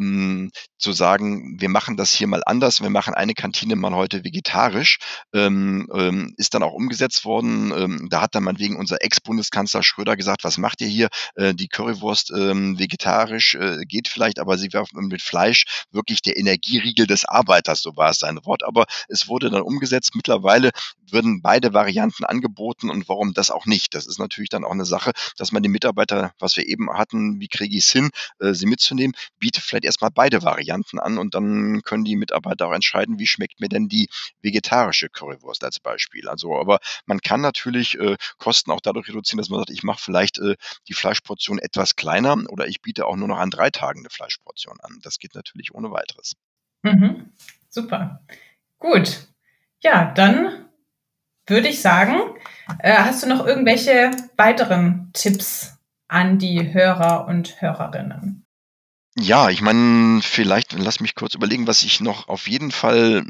mh, 0.00 0.50
zu 0.78 0.92
sagen, 0.92 1.60
wir 1.60 1.68
machen 1.68 1.96
das 1.96 2.12
hier 2.12 2.26
mal 2.26 2.42
anders, 2.46 2.80
wir 2.80 2.90
machen 2.90 3.14
eine 3.14 3.34
Kantine 3.34 3.76
mal 3.76 3.94
heute 3.94 4.24
vegetarisch, 4.24 4.98
ähm, 5.34 5.86
ähm, 5.94 6.34
ist 6.38 6.54
dann 6.54 6.62
auch 6.62 6.72
umgesetzt 6.72 7.24
worden. 7.24 7.72
Ähm, 7.76 8.08
da 8.10 8.22
hat 8.22 8.34
dann 8.34 8.44
meinetwegen 8.44 8.76
unser 8.76 9.02
Ex-Bundeskanzler 9.02 9.82
Schröder 9.82 10.16
gesagt, 10.16 10.44
was 10.44 10.58
macht 10.58 10.80
ihr 10.80 10.88
hier? 10.88 11.08
Äh, 11.34 11.54
die 11.54 11.68
Currywurst 11.68 12.32
ähm, 12.34 12.78
vegetarisch 12.78 13.54
äh, 13.54 13.84
geht 13.86 14.08
vielleicht, 14.08 14.38
aber 14.38 14.56
sie 14.56 14.72
war 14.72 14.86
mit 14.92 15.22
Fleisch 15.22 15.84
wirklich 15.90 16.22
der 16.22 16.38
Energieriegel 16.38 17.06
des 17.06 17.24
Arbeiters, 17.26 17.82
so 17.82 17.96
war 17.96 18.10
es 18.10 18.18
sein 18.18 18.38
Wort. 18.44 18.64
Aber 18.64 18.86
es 19.08 19.28
wurde 19.28 19.50
dann 19.50 19.62
umgesetzt. 19.62 20.14
Mittlerweile 20.14 20.70
würden 21.10 21.42
beide 21.42 21.74
Varianten 21.74 22.24
angeboten 22.24 22.88
und 22.88 23.08
warum 23.08 23.34
das 23.34 23.50
auch 23.50 23.66
nicht? 23.66 23.94
Das 23.94 24.06
ist 24.06 24.18
natürlich 24.18 24.48
dann 24.48 24.64
auch 24.64 24.70
eine 24.70 24.84
Sache, 24.86 25.12
dass 25.36 25.52
man 25.52 25.62
die 25.62 25.68
Mitarbeiter, 25.68 26.32
was 26.38 26.56
wir 26.56 26.66
eben 26.66 26.90
hatten, 26.90 27.40
wie 27.40 27.48
kriege 27.48 27.76
ich 27.76 27.84
es 27.84 27.90
hin, 27.90 28.10
äh, 28.38 28.54
sie 28.54 28.66
mitzunehmen, 28.66 29.14
bietet 29.38 29.64
vielleicht 29.64 29.89
erstmal 29.90 30.10
beide 30.10 30.42
Varianten 30.42 30.98
an 30.98 31.18
und 31.18 31.34
dann 31.34 31.82
können 31.82 32.04
die 32.04 32.16
Mitarbeiter 32.16 32.68
auch 32.68 32.72
entscheiden, 32.72 33.18
wie 33.18 33.26
schmeckt 33.26 33.60
mir 33.60 33.68
denn 33.68 33.88
die 33.88 34.08
vegetarische 34.40 35.08
Currywurst 35.08 35.64
als 35.64 35.80
Beispiel. 35.80 36.28
Also, 36.28 36.58
aber 36.58 36.78
man 37.06 37.20
kann 37.20 37.40
natürlich 37.40 37.98
äh, 37.98 38.16
Kosten 38.38 38.70
auch 38.70 38.80
dadurch 38.80 39.08
reduzieren, 39.08 39.38
dass 39.38 39.48
man 39.48 39.60
sagt, 39.60 39.70
ich 39.70 39.82
mache 39.82 40.00
vielleicht 40.02 40.38
äh, 40.38 40.56
die 40.88 40.94
Fleischportion 40.94 41.58
etwas 41.58 41.96
kleiner 41.96 42.36
oder 42.48 42.68
ich 42.68 42.80
biete 42.80 43.06
auch 43.06 43.16
nur 43.16 43.28
noch 43.28 43.38
an 43.38 43.50
drei 43.50 43.70
Tagen 43.70 44.00
eine 44.00 44.10
Fleischportion 44.10 44.78
an. 44.80 44.98
Das 45.02 45.18
geht 45.18 45.34
natürlich 45.34 45.74
ohne 45.74 45.90
weiteres. 45.90 46.34
Mhm. 46.82 47.32
Super. 47.68 48.24
Gut. 48.78 49.26
Ja, 49.82 50.12
dann 50.12 50.68
würde 51.46 51.68
ich 51.68 51.82
sagen, 51.82 52.20
äh, 52.78 52.96
hast 52.96 53.22
du 53.22 53.28
noch 53.28 53.44
irgendwelche 53.46 54.10
weiteren 54.36 55.10
Tipps 55.12 55.78
an 56.08 56.38
die 56.38 56.72
Hörer 56.72 57.26
und 57.26 57.60
Hörerinnen? 57.60 58.39
Ja, 59.20 59.50
ich 59.50 59.60
meine, 59.60 60.22
vielleicht 60.22 60.72
lass 60.72 61.00
mich 61.00 61.14
kurz 61.14 61.34
überlegen, 61.34 61.66
was 61.66 61.82
ich 61.82 62.00
noch 62.00 62.28
auf 62.28 62.48
jeden 62.48 62.70
Fall 62.70 63.22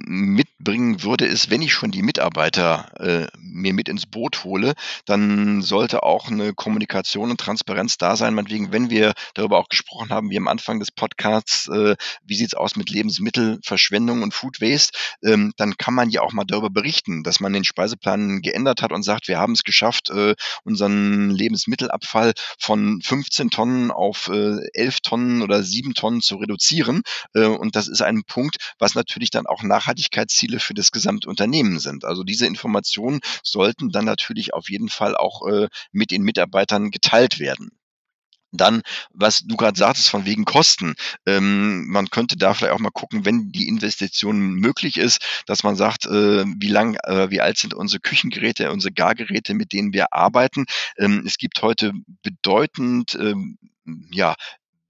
mitbringen 0.60 1.02
würde, 1.02 1.24
ist, 1.26 1.50
wenn 1.50 1.62
ich 1.62 1.72
schon 1.72 1.90
die 1.90 2.02
Mitarbeiter 2.02 2.92
äh, 3.00 3.26
mir 3.38 3.72
mit 3.72 3.88
ins 3.88 4.06
Boot 4.06 4.44
hole, 4.44 4.74
dann 5.06 5.62
sollte 5.62 6.02
auch 6.02 6.28
eine 6.28 6.52
Kommunikation 6.52 7.30
und 7.30 7.40
Transparenz 7.40 7.96
da 7.96 8.14
sein. 8.14 8.34
Meinetwegen, 8.34 8.70
wenn 8.70 8.90
wir 8.90 9.14
darüber 9.34 9.58
auch 9.58 9.68
gesprochen 9.68 10.10
haben, 10.10 10.30
wie 10.30 10.36
am 10.36 10.48
Anfang 10.48 10.78
des 10.78 10.90
Podcasts, 10.90 11.68
äh, 11.68 11.96
wie 12.24 12.34
sieht's 12.34 12.54
aus 12.54 12.76
mit 12.76 12.90
Lebensmittelverschwendung 12.90 14.22
und 14.22 14.34
Food 14.34 14.60
Waste, 14.60 14.96
ähm, 15.24 15.52
dann 15.56 15.76
kann 15.78 15.94
man 15.94 16.10
ja 16.10 16.20
auch 16.20 16.32
mal 16.32 16.44
darüber 16.44 16.70
berichten, 16.70 17.22
dass 17.22 17.40
man 17.40 17.52
den 17.54 17.64
Speiseplan 17.64 18.42
geändert 18.42 18.82
hat 18.82 18.92
und 18.92 19.02
sagt, 19.02 19.28
wir 19.28 19.38
haben 19.38 19.54
es 19.54 19.64
geschafft, 19.64 20.10
äh, 20.10 20.34
unseren 20.64 21.30
Lebensmittelabfall 21.30 22.32
von 22.58 23.00
15 23.02 23.50
Tonnen 23.50 23.90
auf 23.90 24.28
äh, 24.28 24.58
11 24.74 25.00
Tonnen 25.00 25.42
oder 25.42 25.62
sieben 25.62 25.94
Tonnen 25.94 26.20
zu 26.20 26.36
reduzieren. 26.36 27.02
Äh, 27.34 27.46
und 27.46 27.76
das 27.76 27.88
ist 27.88 28.02
ein 28.02 28.24
Punkt, 28.24 28.56
was 28.78 28.94
natürlich 28.94 29.30
dann 29.30 29.46
auch 29.46 29.62
Nachhaltigkeitsziele 29.62 30.49
für 30.58 30.74
das 30.74 30.90
gesamte 30.90 31.28
Unternehmen 31.28 31.78
sind. 31.78 32.04
Also 32.04 32.24
diese 32.24 32.46
Informationen 32.46 33.20
sollten 33.42 33.90
dann 33.90 34.04
natürlich 34.04 34.54
auf 34.54 34.70
jeden 34.70 34.88
Fall 34.88 35.16
auch 35.16 35.46
äh, 35.46 35.68
mit 35.92 36.10
den 36.10 36.22
Mitarbeitern 36.22 36.90
geteilt 36.90 37.38
werden. 37.38 37.70
Dann, 38.52 38.82
was 39.12 39.40
du 39.40 39.56
gerade 39.56 39.78
sagtest, 39.78 40.10
von 40.10 40.24
wegen 40.24 40.44
Kosten. 40.44 40.94
Ähm, 41.24 41.86
man 41.86 42.10
könnte 42.10 42.36
da 42.36 42.52
vielleicht 42.52 42.74
auch 42.74 42.80
mal 42.80 42.90
gucken, 42.90 43.24
wenn 43.24 43.52
die 43.52 43.68
Investition 43.68 44.54
möglich 44.54 44.96
ist, 44.96 45.20
dass 45.46 45.62
man 45.62 45.76
sagt, 45.76 46.06
äh, 46.06 46.44
wie 46.44 46.68
lang, 46.68 46.96
äh, 47.04 47.30
wie 47.30 47.40
alt 47.40 47.58
sind 47.58 47.74
unsere 47.74 48.00
Küchengeräte, 48.00 48.72
unsere 48.72 48.92
Gargeräte, 48.92 49.54
mit 49.54 49.72
denen 49.72 49.92
wir 49.92 50.12
arbeiten. 50.12 50.64
Ähm, 50.98 51.22
es 51.24 51.38
gibt 51.38 51.62
heute 51.62 51.92
bedeutend 52.22 53.14
ähm, 53.14 53.56
ja, 54.10 54.34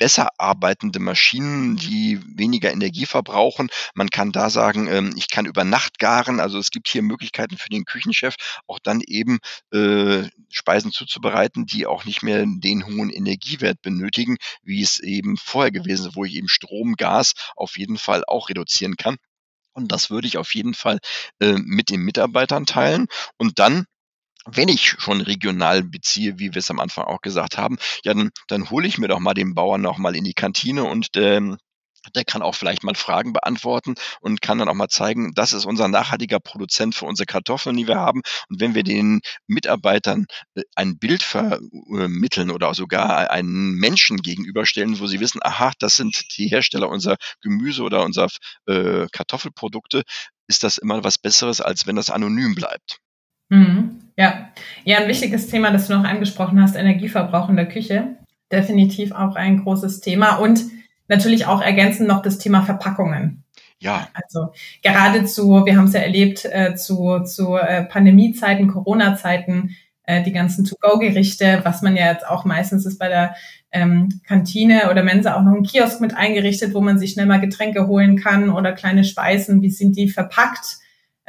besser 0.01 0.31
arbeitende 0.39 0.99
Maschinen, 0.99 1.77
die 1.77 2.21
weniger 2.35 2.73
Energie 2.73 3.05
verbrauchen. 3.05 3.69
Man 3.95 4.09
kann 4.09 4.33
da 4.33 4.49
sagen, 4.49 4.89
ähm, 4.89 5.13
ich 5.15 5.29
kann 5.29 5.45
über 5.45 5.63
Nacht 5.63 5.99
garen. 5.99 6.41
Also 6.41 6.59
es 6.59 6.71
gibt 6.71 6.89
hier 6.89 7.03
Möglichkeiten 7.03 7.59
für 7.59 7.69
den 7.69 7.85
Küchenchef, 7.85 8.35
auch 8.67 8.79
dann 8.83 9.03
eben 9.07 9.39
äh, 9.73 10.25
Speisen 10.49 10.91
zuzubereiten, 10.91 11.67
die 11.67 11.87
auch 11.87 12.07
nicht 12.07 12.23
mehr 12.23 12.45
den 12.47 12.87
hohen 12.87 13.11
Energiewert 13.11 13.83
benötigen, 13.83 14.39
wie 14.63 14.83
es 14.83 15.01
eben 15.01 15.37
vorher 15.37 15.71
gewesen 15.71 16.09
ist, 16.09 16.17
wo 16.17 16.25
ich 16.25 16.35
eben 16.35 16.49
Strom, 16.49 16.95
Gas 16.95 17.35
auf 17.55 17.77
jeden 17.77 17.99
Fall 17.99 18.25
auch 18.27 18.49
reduzieren 18.49 18.97
kann. 18.97 19.17
Und 19.75 19.93
das 19.93 20.09
würde 20.09 20.27
ich 20.27 20.39
auf 20.39 20.55
jeden 20.55 20.75
Fall 20.75 20.99
äh, 21.41 21.59
mit 21.59 21.91
den 21.91 22.01
Mitarbeitern 22.01 22.65
teilen. 22.65 23.07
Und 23.37 23.59
dann 23.59 23.85
wenn 24.47 24.69
ich 24.69 24.97
schon 24.99 25.21
regional 25.21 25.83
beziehe, 25.83 26.39
wie 26.39 26.55
wir 26.55 26.59
es 26.59 26.71
am 26.71 26.81
Anfang 26.81 27.05
auch 27.05 27.21
gesagt 27.21 27.59
haben, 27.59 27.79
ja, 28.05 28.15
dann, 28.15 28.31
dann 28.49 28.71
hole 28.71 28.87
ich 28.87 28.99
mir 28.99 29.09
doch 29.09 29.21
mal 29.21 29.35
den 29.35 29.55
Bauern 29.55 29.83
noch 29.83 29.99
mal 29.99 30.17
in 30.17 30.25
die 30.25 30.35
Kantine 30.35 30.85
und 30.85 31.09
ähm, 31.17 31.59
der 32.15 32.25
kann 32.25 32.43
auch 32.43 32.55
vielleicht 32.55 32.83
mal 32.83 32.95
Fragen 32.95 33.33
beantworten 33.33 33.95
und 34.21 34.41
kann 34.41 34.59
dann 34.59 34.69
auch 34.69 34.75
mal 34.75 34.89
zeigen, 34.89 35.33
das 35.35 35.53
ist 35.53 35.67
unser 35.67 35.89
nachhaltiger 35.89 36.41
Produzent 36.41 36.95
für 36.95 37.05
unsere 37.05 37.27
Kartoffeln, 37.27 37.77
die 37.77 37.87
wir 37.87 37.97
haben. 37.97 38.23
Und 38.49 38.61
wenn 38.61 38.75
wir 38.75 38.83
den 38.83 39.21
Mitarbeitern 39.47 40.27
äh, 40.55 40.63
ein 40.75 40.99
Bild 40.99 41.23
vermitteln 41.23 42.51
oder 42.51 42.75
sogar 42.75 43.31
einen 43.31 43.75
Menschen 43.75 44.19
gegenüberstellen, 44.19 44.99
wo 44.99 45.07
sie 45.07 45.21
wissen, 45.21 45.41
aha, 45.43 45.73
das 45.79 45.97
sind 45.97 46.39
die 46.39 46.49
Hersteller 46.49 46.89
unserer 46.89 47.17
Gemüse 47.43 47.83
oder 47.83 48.03
unserer 48.05 48.29
äh, 48.67 49.07
Kartoffelprodukte, 49.13 50.03
ist 50.49 50.63
das 50.63 50.79
immer 50.79 51.05
was 51.05 51.19
Besseres, 51.19 51.61
als 51.61 51.87
wenn 51.87 51.97
das 51.97 52.11
anonym 52.11 52.55
bleibt. 52.55 53.01
Mhm. 53.51 54.01
Ja. 54.17 54.51
ja, 54.85 54.99
ein 54.99 55.09
wichtiges 55.09 55.49
Thema, 55.49 55.71
das 55.71 55.89
du 55.89 55.95
noch 55.95 56.05
angesprochen 56.05 56.61
hast, 56.61 56.77
Energieverbrauch 56.77 57.49
in 57.49 57.57
der 57.57 57.69
Küche. 57.69 58.17
Definitiv 58.53 59.13
auch 59.13 59.37
ein 59.37 59.63
großes 59.63 60.01
Thema 60.01 60.37
und 60.37 60.65
natürlich 61.09 61.47
auch 61.47 61.63
ergänzend 61.63 62.09
noch 62.09 62.23
das 62.23 62.39
Thema 62.39 62.63
Verpackungen. 62.63 63.45
Ja. 63.79 64.09
Also 64.13 64.53
geradezu, 64.83 65.65
wir 65.65 65.77
haben 65.77 65.87
es 65.87 65.95
ja 65.95 66.01
erlebt, 66.01 66.45
äh, 66.45 66.75
zu, 66.75 67.21
zu 67.21 67.57
äh, 67.57 67.85
Pandemiezeiten, 67.85 68.69
Corona-Zeiten, 68.69 69.75
äh, 70.03 70.23
die 70.23 70.33
ganzen 70.33 70.65
To-Go-Gerichte, 70.65 71.61
was 71.63 71.81
man 71.81 71.97
ja 71.97 72.13
jetzt 72.13 72.27
auch 72.27 72.45
meistens 72.45 72.85
ist 72.85 72.99
bei 72.99 73.09
der 73.09 73.35
ähm, 73.73 74.21
Kantine 74.27 74.91
oder 74.91 75.03
Mensa 75.03 75.35
auch 75.35 75.43
noch 75.43 75.53
einen 75.53 75.63
Kiosk 75.63 76.01
mit 76.01 76.15
eingerichtet, 76.15 76.75
wo 76.75 76.81
man 76.81 76.99
sich 76.99 77.13
schnell 77.13 77.27
mal 77.27 77.41
Getränke 77.41 77.87
holen 77.87 78.19
kann 78.19 78.51
oder 78.51 78.73
kleine 78.73 79.05
Speisen, 79.05 79.63
wie 79.63 79.71
sind 79.71 79.97
die 79.97 80.09
verpackt? 80.09 80.79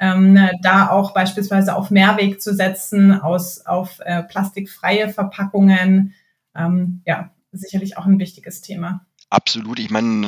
Ähm, 0.01 0.33
ne, 0.33 0.59
da 0.63 0.89
auch 0.89 1.13
beispielsweise 1.13 1.75
auf 1.75 1.91
Mehrweg 1.91 2.41
zu 2.41 2.55
setzen, 2.55 3.13
aus, 3.13 3.65
auf 3.67 3.99
äh, 4.03 4.23
plastikfreie 4.23 5.09
Verpackungen. 5.09 6.15
Ähm, 6.55 7.03
ja, 7.05 7.29
sicherlich 7.51 7.97
auch 7.97 8.07
ein 8.07 8.19
wichtiges 8.19 8.61
Thema. 8.61 9.05
Absolut. 9.33 9.79
Ich 9.79 9.89
meine, 9.89 10.27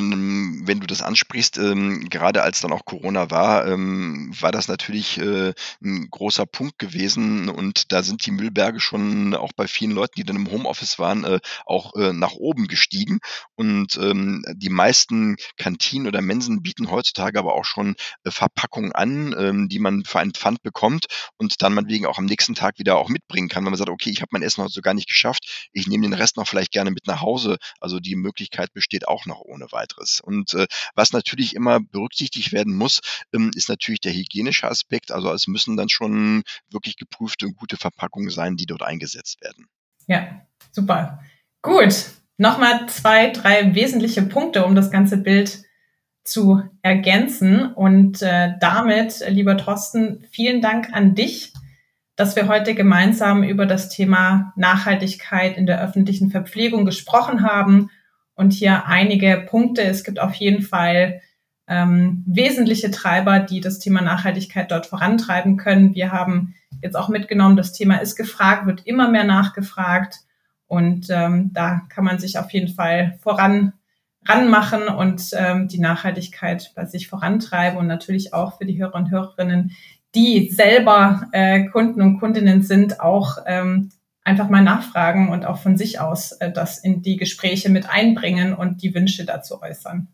wenn 0.65 0.79
du 0.79 0.87
das 0.87 1.01
ansprichst, 1.01 1.57
ähm, 1.57 2.07
gerade 2.09 2.41
als 2.41 2.61
dann 2.61 2.71
auch 2.71 2.85
Corona 2.85 3.29
war, 3.31 3.67
ähm, 3.67 4.31
war 4.39 4.53
das 4.53 4.69
natürlich 4.69 5.17
äh, 5.17 5.53
ein 5.83 6.07
großer 6.09 6.45
Punkt 6.45 6.79
gewesen 6.79 7.49
und 7.49 7.91
da 7.91 8.01
sind 8.01 8.25
die 8.25 8.31
Müllberge 8.31 8.79
schon 8.79 9.35
auch 9.35 9.51
bei 9.57 9.67
vielen 9.67 9.91
Leuten, 9.91 10.13
die 10.15 10.23
dann 10.23 10.37
im 10.37 10.49
Homeoffice 10.49 10.99
waren, 10.99 11.25
äh, 11.25 11.39
auch 11.65 11.93
äh, 11.95 12.13
nach 12.13 12.31
oben 12.31 12.67
gestiegen. 12.67 13.19
Und 13.55 13.97
ähm, 13.97 14.41
die 14.55 14.69
meisten 14.69 15.35
Kantinen 15.57 16.07
oder 16.07 16.21
Mensen 16.21 16.61
bieten 16.63 16.89
heutzutage 16.89 17.37
aber 17.39 17.55
auch 17.55 17.65
schon 17.65 17.95
äh, 18.23 18.31
Verpackungen 18.31 18.93
an, 18.93 19.35
ähm, 19.37 19.67
die 19.67 19.79
man 19.79 20.05
für 20.05 20.19
einen 20.19 20.33
Pfand 20.33 20.63
bekommt 20.63 21.07
und 21.37 21.61
dann 21.61 21.73
man 21.73 21.89
wegen 21.89 22.05
auch 22.05 22.19
am 22.19 22.25
nächsten 22.25 22.55
Tag 22.55 22.79
wieder 22.79 22.95
auch 22.95 23.09
mitbringen 23.09 23.49
kann, 23.49 23.65
wenn 23.65 23.71
man 23.71 23.77
sagt, 23.77 23.89
okay, 23.89 24.11
ich 24.11 24.21
habe 24.21 24.29
mein 24.31 24.43
Essen 24.43 24.63
heute 24.63 24.71
so 24.73 24.79
gar 24.81 24.93
nicht 24.93 25.09
geschafft, 25.09 25.67
ich 25.73 25.87
nehme 25.87 26.03
den 26.03 26.13
Rest 26.13 26.37
noch 26.37 26.47
vielleicht 26.47 26.71
gerne 26.71 26.91
mit 26.91 27.05
nach 27.07 27.19
Hause. 27.19 27.57
Also 27.81 27.99
die 27.99 28.15
Möglichkeit 28.15 28.71
besteht 28.73 28.92
steht 28.93 29.08
auch 29.08 29.25
noch 29.25 29.41
ohne 29.41 29.71
weiteres. 29.71 30.19
Und 30.19 30.53
äh, 30.53 30.67
was 30.93 31.13
natürlich 31.13 31.56
immer 31.56 31.79
berücksichtigt 31.79 32.53
werden 32.53 32.75
muss, 32.75 33.01
ähm, 33.34 33.49
ist 33.56 33.69
natürlich 33.69 34.01
der 34.01 34.13
hygienische 34.13 34.69
Aspekt. 34.69 35.12
Also 35.12 35.32
es 35.34 35.47
müssen 35.47 35.75
dann 35.77 35.89
schon 35.89 36.43
wirklich 36.69 36.95
geprüfte 36.95 37.47
und 37.47 37.56
gute 37.56 37.75
Verpackungen 37.75 38.29
sein, 38.29 38.56
die 38.56 38.67
dort 38.67 38.84
eingesetzt 38.84 39.41
werden. 39.41 39.65
Ja, 40.06 40.41
super. 40.71 41.23
Gut. 41.63 42.12
Nochmal 42.38 42.88
zwei, 42.88 43.32
drei 43.32 43.73
wesentliche 43.73 44.21
Punkte, 44.21 44.63
um 44.63 44.75
das 44.75 44.91
ganze 44.91 45.17
Bild 45.17 45.63
zu 46.23 46.62
ergänzen. 46.84 47.73
Und 47.73 48.21
äh, 48.21 48.53
damit, 48.60 49.23
lieber 49.27 49.58
Thorsten, 49.58 50.23
vielen 50.32 50.62
Dank 50.62 50.93
an 50.93 51.15
dich, 51.15 51.51
dass 52.15 52.36
wir 52.36 52.47
heute 52.47 52.75
gemeinsam 52.75 53.41
über 53.41 53.65
das 53.65 53.89
Thema 53.89 54.53
Nachhaltigkeit 54.56 55.58
in 55.58 55.65
der 55.65 55.82
öffentlichen 55.82 56.29
Verpflegung 56.29 56.86
gesprochen 56.86 57.41
haben 57.41 57.89
und 58.35 58.53
hier 58.53 58.85
einige 58.87 59.45
Punkte. 59.47 59.83
Es 59.83 60.03
gibt 60.03 60.19
auf 60.19 60.33
jeden 60.35 60.61
Fall 60.61 61.21
ähm, 61.67 62.23
wesentliche 62.27 62.91
Treiber, 62.91 63.39
die 63.39 63.61
das 63.61 63.79
Thema 63.79 64.01
Nachhaltigkeit 64.01 64.71
dort 64.71 64.85
vorantreiben 64.85 65.57
können. 65.57 65.95
Wir 65.95 66.11
haben 66.11 66.55
jetzt 66.81 66.95
auch 66.95 67.09
mitgenommen, 67.09 67.55
das 67.55 67.73
Thema 67.73 67.97
ist 67.97 68.15
gefragt, 68.15 68.65
wird 68.65 68.85
immer 68.85 69.09
mehr 69.09 69.23
nachgefragt 69.23 70.19
und 70.67 71.07
ähm, 71.09 71.51
da 71.53 71.81
kann 71.89 72.03
man 72.03 72.19
sich 72.19 72.37
auf 72.37 72.51
jeden 72.51 72.73
Fall 72.73 73.17
voran 73.21 73.73
ranmachen 74.25 74.87
und 74.87 75.31
ähm, 75.33 75.67
die 75.67 75.79
Nachhaltigkeit 75.79 76.71
bei 76.75 76.85
sich 76.85 77.07
vorantreiben 77.07 77.77
und 77.77 77.87
natürlich 77.87 78.33
auch 78.33 78.57
für 78.57 78.65
die 78.65 78.81
Hörer 78.81 78.95
und 78.95 79.11
Hörerinnen, 79.11 79.71
die 80.15 80.49
selber 80.49 81.27
äh, 81.31 81.65
Kunden 81.65 82.01
und 82.01 82.19
Kundinnen 82.19 82.61
sind, 82.61 82.99
auch 82.99 83.37
ähm, 83.45 83.89
einfach 84.23 84.49
mal 84.49 84.63
nachfragen 84.63 85.29
und 85.29 85.45
auch 85.45 85.57
von 85.57 85.77
sich 85.77 85.99
aus 85.99 86.31
äh, 86.33 86.51
das 86.51 86.77
in 86.77 87.01
die 87.01 87.17
Gespräche 87.17 87.69
mit 87.69 87.89
einbringen 87.89 88.53
und 88.53 88.81
die 88.81 88.93
Wünsche 88.95 89.25
dazu 89.25 89.62
äußern. 89.62 90.07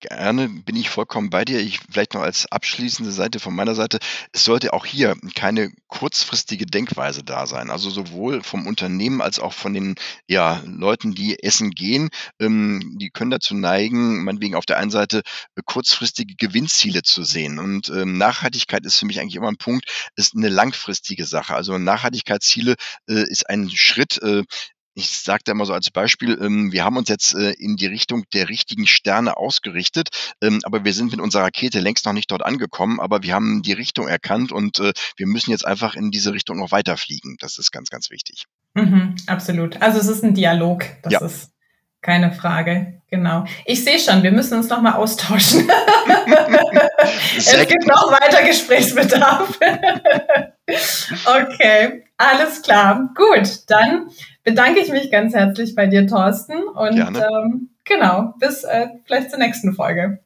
Gerne 0.00 0.50
bin 0.50 0.76
ich 0.76 0.90
vollkommen 0.90 1.30
bei 1.30 1.46
dir. 1.46 1.58
Ich 1.58 1.80
vielleicht 1.90 2.12
noch 2.12 2.20
als 2.20 2.44
abschließende 2.52 3.10
Seite 3.10 3.40
von 3.40 3.54
meiner 3.54 3.74
Seite. 3.74 3.98
Es 4.30 4.44
sollte 4.44 4.74
auch 4.74 4.84
hier 4.84 5.16
keine 5.34 5.72
kurzfristige 5.86 6.66
Denkweise 6.66 7.24
da 7.24 7.46
sein. 7.46 7.70
Also 7.70 7.88
sowohl 7.88 8.42
vom 8.42 8.66
Unternehmen 8.66 9.22
als 9.22 9.40
auch 9.40 9.54
von 9.54 9.72
den 9.72 9.94
ja, 10.28 10.62
Leuten, 10.66 11.14
die 11.14 11.42
essen 11.42 11.70
gehen. 11.70 12.10
Ähm, 12.38 12.96
die 13.00 13.08
können 13.08 13.30
dazu 13.30 13.54
neigen, 13.54 14.22
meinetwegen 14.22 14.54
auf 14.54 14.66
der 14.66 14.76
einen 14.76 14.90
Seite 14.90 15.22
äh, 15.54 15.62
kurzfristige 15.64 16.34
Gewinnziele 16.36 17.02
zu 17.02 17.24
sehen. 17.24 17.58
Und 17.58 17.88
ähm, 17.88 18.18
Nachhaltigkeit 18.18 18.84
ist 18.84 18.98
für 18.98 19.06
mich 19.06 19.18
eigentlich 19.18 19.36
immer 19.36 19.48
ein 19.48 19.56
Punkt, 19.56 19.90
ist 20.14 20.36
eine 20.36 20.50
langfristige 20.50 21.24
Sache. 21.24 21.54
Also 21.54 21.78
Nachhaltigkeitsziele 21.78 22.74
äh, 23.08 23.30
ist 23.30 23.48
ein 23.48 23.70
Schritt, 23.70 24.20
äh, 24.22 24.42
ich 24.96 25.10
sage 25.10 25.42
da 25.44 25.54
mal 25.54 25.66
so 25.66 25.74
als 25.74 25.90
Beispiel, 25.90 26.38
ähm, 26.40 26.72
wir 26.72 26.82
haben 26.84 26.96
uns 26.96 27.10
jetzt 27.10 27.34
äh, 27.34 27.52
in 27.52 27.76
die 27.76 27.86
Richtung 27.86 28.24
der 28.32 28.48
richtigen 28.48 28.86
Sterne 28.86 29.36
ausgerichtet, 29.36 30.08
ähm, 30.40 30.60
aber 30.64 30.84
wir 30.84 30.94
sind 30.94 31.10
mit 31.10 31.20
unserer 31.20 31.44
Rakete 31.44 31.80
längst 31.80 32.06
noch 32.06 32.14
nicht 32.14 32.30
dort 32.30 32.42
angekommen, 32.42 32.98
aber 32.98 33.22
wir 33.22 33.34
haben 33.34 33.60
die 33.62 33.74
Richtung 33.74 34.08
erkannt 34.08 34.52
und 34.52 34.80
äh, 34.80 34.94
wir 35.18 35.26
müssen 35.26 35.50
jetzt 35.50 35.66
einfach 35.66 35.94
in 35.96 36.10
diese 36.10 36.32
Richtung 36.32 36.58
noch 36.58 36.72
weiterfliegen. 36.72 37.36
Das 37.40 37.58
ist 37.58 37.72
ganz, 37.72 37.90
ganz 37.90 38.10
wichtig. 38.10 38.46
Mhm, 38.72 39.16
absolut. 39.26 39.80
Also 39.82 40.00
es 40.00 40.08
ist 40.08 40.24
ein 40.24 40.34
Dialog. 40.34 40.86
Das 41.02 41.12
ja. 41.12 41.20
ist 41.20 41.50
keine 42.00 42.32
Frage. 42.32 43.02
Genau. 43.10 43.44
Ich 43.66 43.84
sehe 43.84 43.98
schon, 43.98 44.22
wir 44.22 44.32
müssen 44.32 44.56
uns 44.56 44.70
noch 44.70 44.80
mal 44.80 44.94
austauschen. 44.94 45.68
es 47.36 47.66
gibt 47.66 47.86
noch 47.86 48.10
weiter 48.10 48.42
Gesprächsbedarf. 48.46 49.58
okay, 51.26 52.04
alles 52.16 52.62
klar. 52.62 53.10
Gut, 53.14 53.68
dann 53.68 54.10
bedanke 54.44 54.80
ich 54.80 54.90
mich 54.90 55.10
ganz 55.10 55.34
herzlich 55.34 55.74
bei 55.74 55.86
dir, 55.86 56.06
Thorsten. 56.06 56.62
Und 56.62 56.98
ähm, 56.98 57.70
genau, 57.84 58.34
bis 58.38 58.64
äh, 58.64 58.88
vielleicht 59.04 59.30
zur 59.30 59.38
nächsten 59.38 59.74
Folge. 59.74 60.20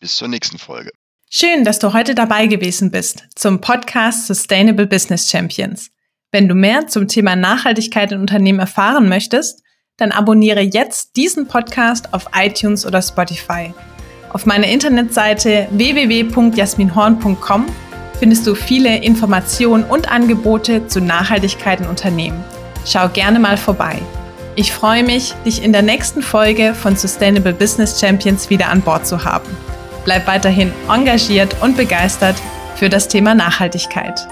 Bis 0.00 0.16
zur 0.16 0.28
nächsten 0.28 0.58
Folge. 0.58 0.90
Schön, 1.30 1.64
dass 1.64 1.78
du 1.78 1.92
heute 1.92 2.14
dabei 2.14 2.46
gewesen 2.46 2.90
bist 2.90 3.24
zum 3.34 3.60
Podcast 3.60 4.26
Sustainable 4.26 4.86
Business 4.86 5.30
Champions. 5.30 5.90
Wenn 6.30 6.48
du 6.48 6.54
mehr 6.54 6.86
zum 6.86 7.08
Thema 7.08 7.36
Nachhaltigkeit 7.36 8.12
in 8.12 8.20
Unternehmen 8.20 8.60
erfahren 8.60 9.08
möchtest, 9.08 9.62
dann 9.96 10.12
abonniere 10.12 10.60
jetzt 10.60 11.16
diesen 11.16 11.48
Podcast 11.48 12.14
auf 12.14 12.26
iTunes 12.34 12.86
oder 12.86 13.02
Spotify. 13.02 13.74
Auf 14.30 14.46
meiner 14.46 14.66
Internetseite 14.66 15.68
www.jasminhorn.com 15.70 17.66
findest 18.18 18.46
du 18.46 18.54
viele 18.54 18.96
Informationen 18.98 19.84
und 19.84 20.10
Angebote 20.10 20.86
zu 20.86 21.00
Nachhaltigkeit 21.00 21.80
in 21.80 21.86
Unternehmen. 21.86 22.44
Schau 22.84 23.08
gerne 23.08 23.38
mal 23.38 23.56
vorbei. 23.56 23.96
Ich 24.56 24.72
freue 24.72 25.04
mich, 25.04 25.34
dich 25.46 25.62
in 25.62 25.72
der 25.72 25.82
nächsten 25.82 26.20
Folge 26.20 26.74
von 26.74 26.96
Sustainable 26.96 27.52
Business 27.52 28.00
Champions 28.00 28.50
wieder 28.50 28.68
an 28.68 28.80
Bord 28.80 29.06
zu 29.06 29.24
haben. 29.24 29.48
Bleib 30.04 30.26
weiterhin 30.26 30.72
engagiert 30.88 31.56
und 31.62 31.76
begeistert 31.76 32.36
für 32.76 32.88
das 32.88 33.08
Thema 33.08 33.34
Nachhaltigkeit. 33.34 34.26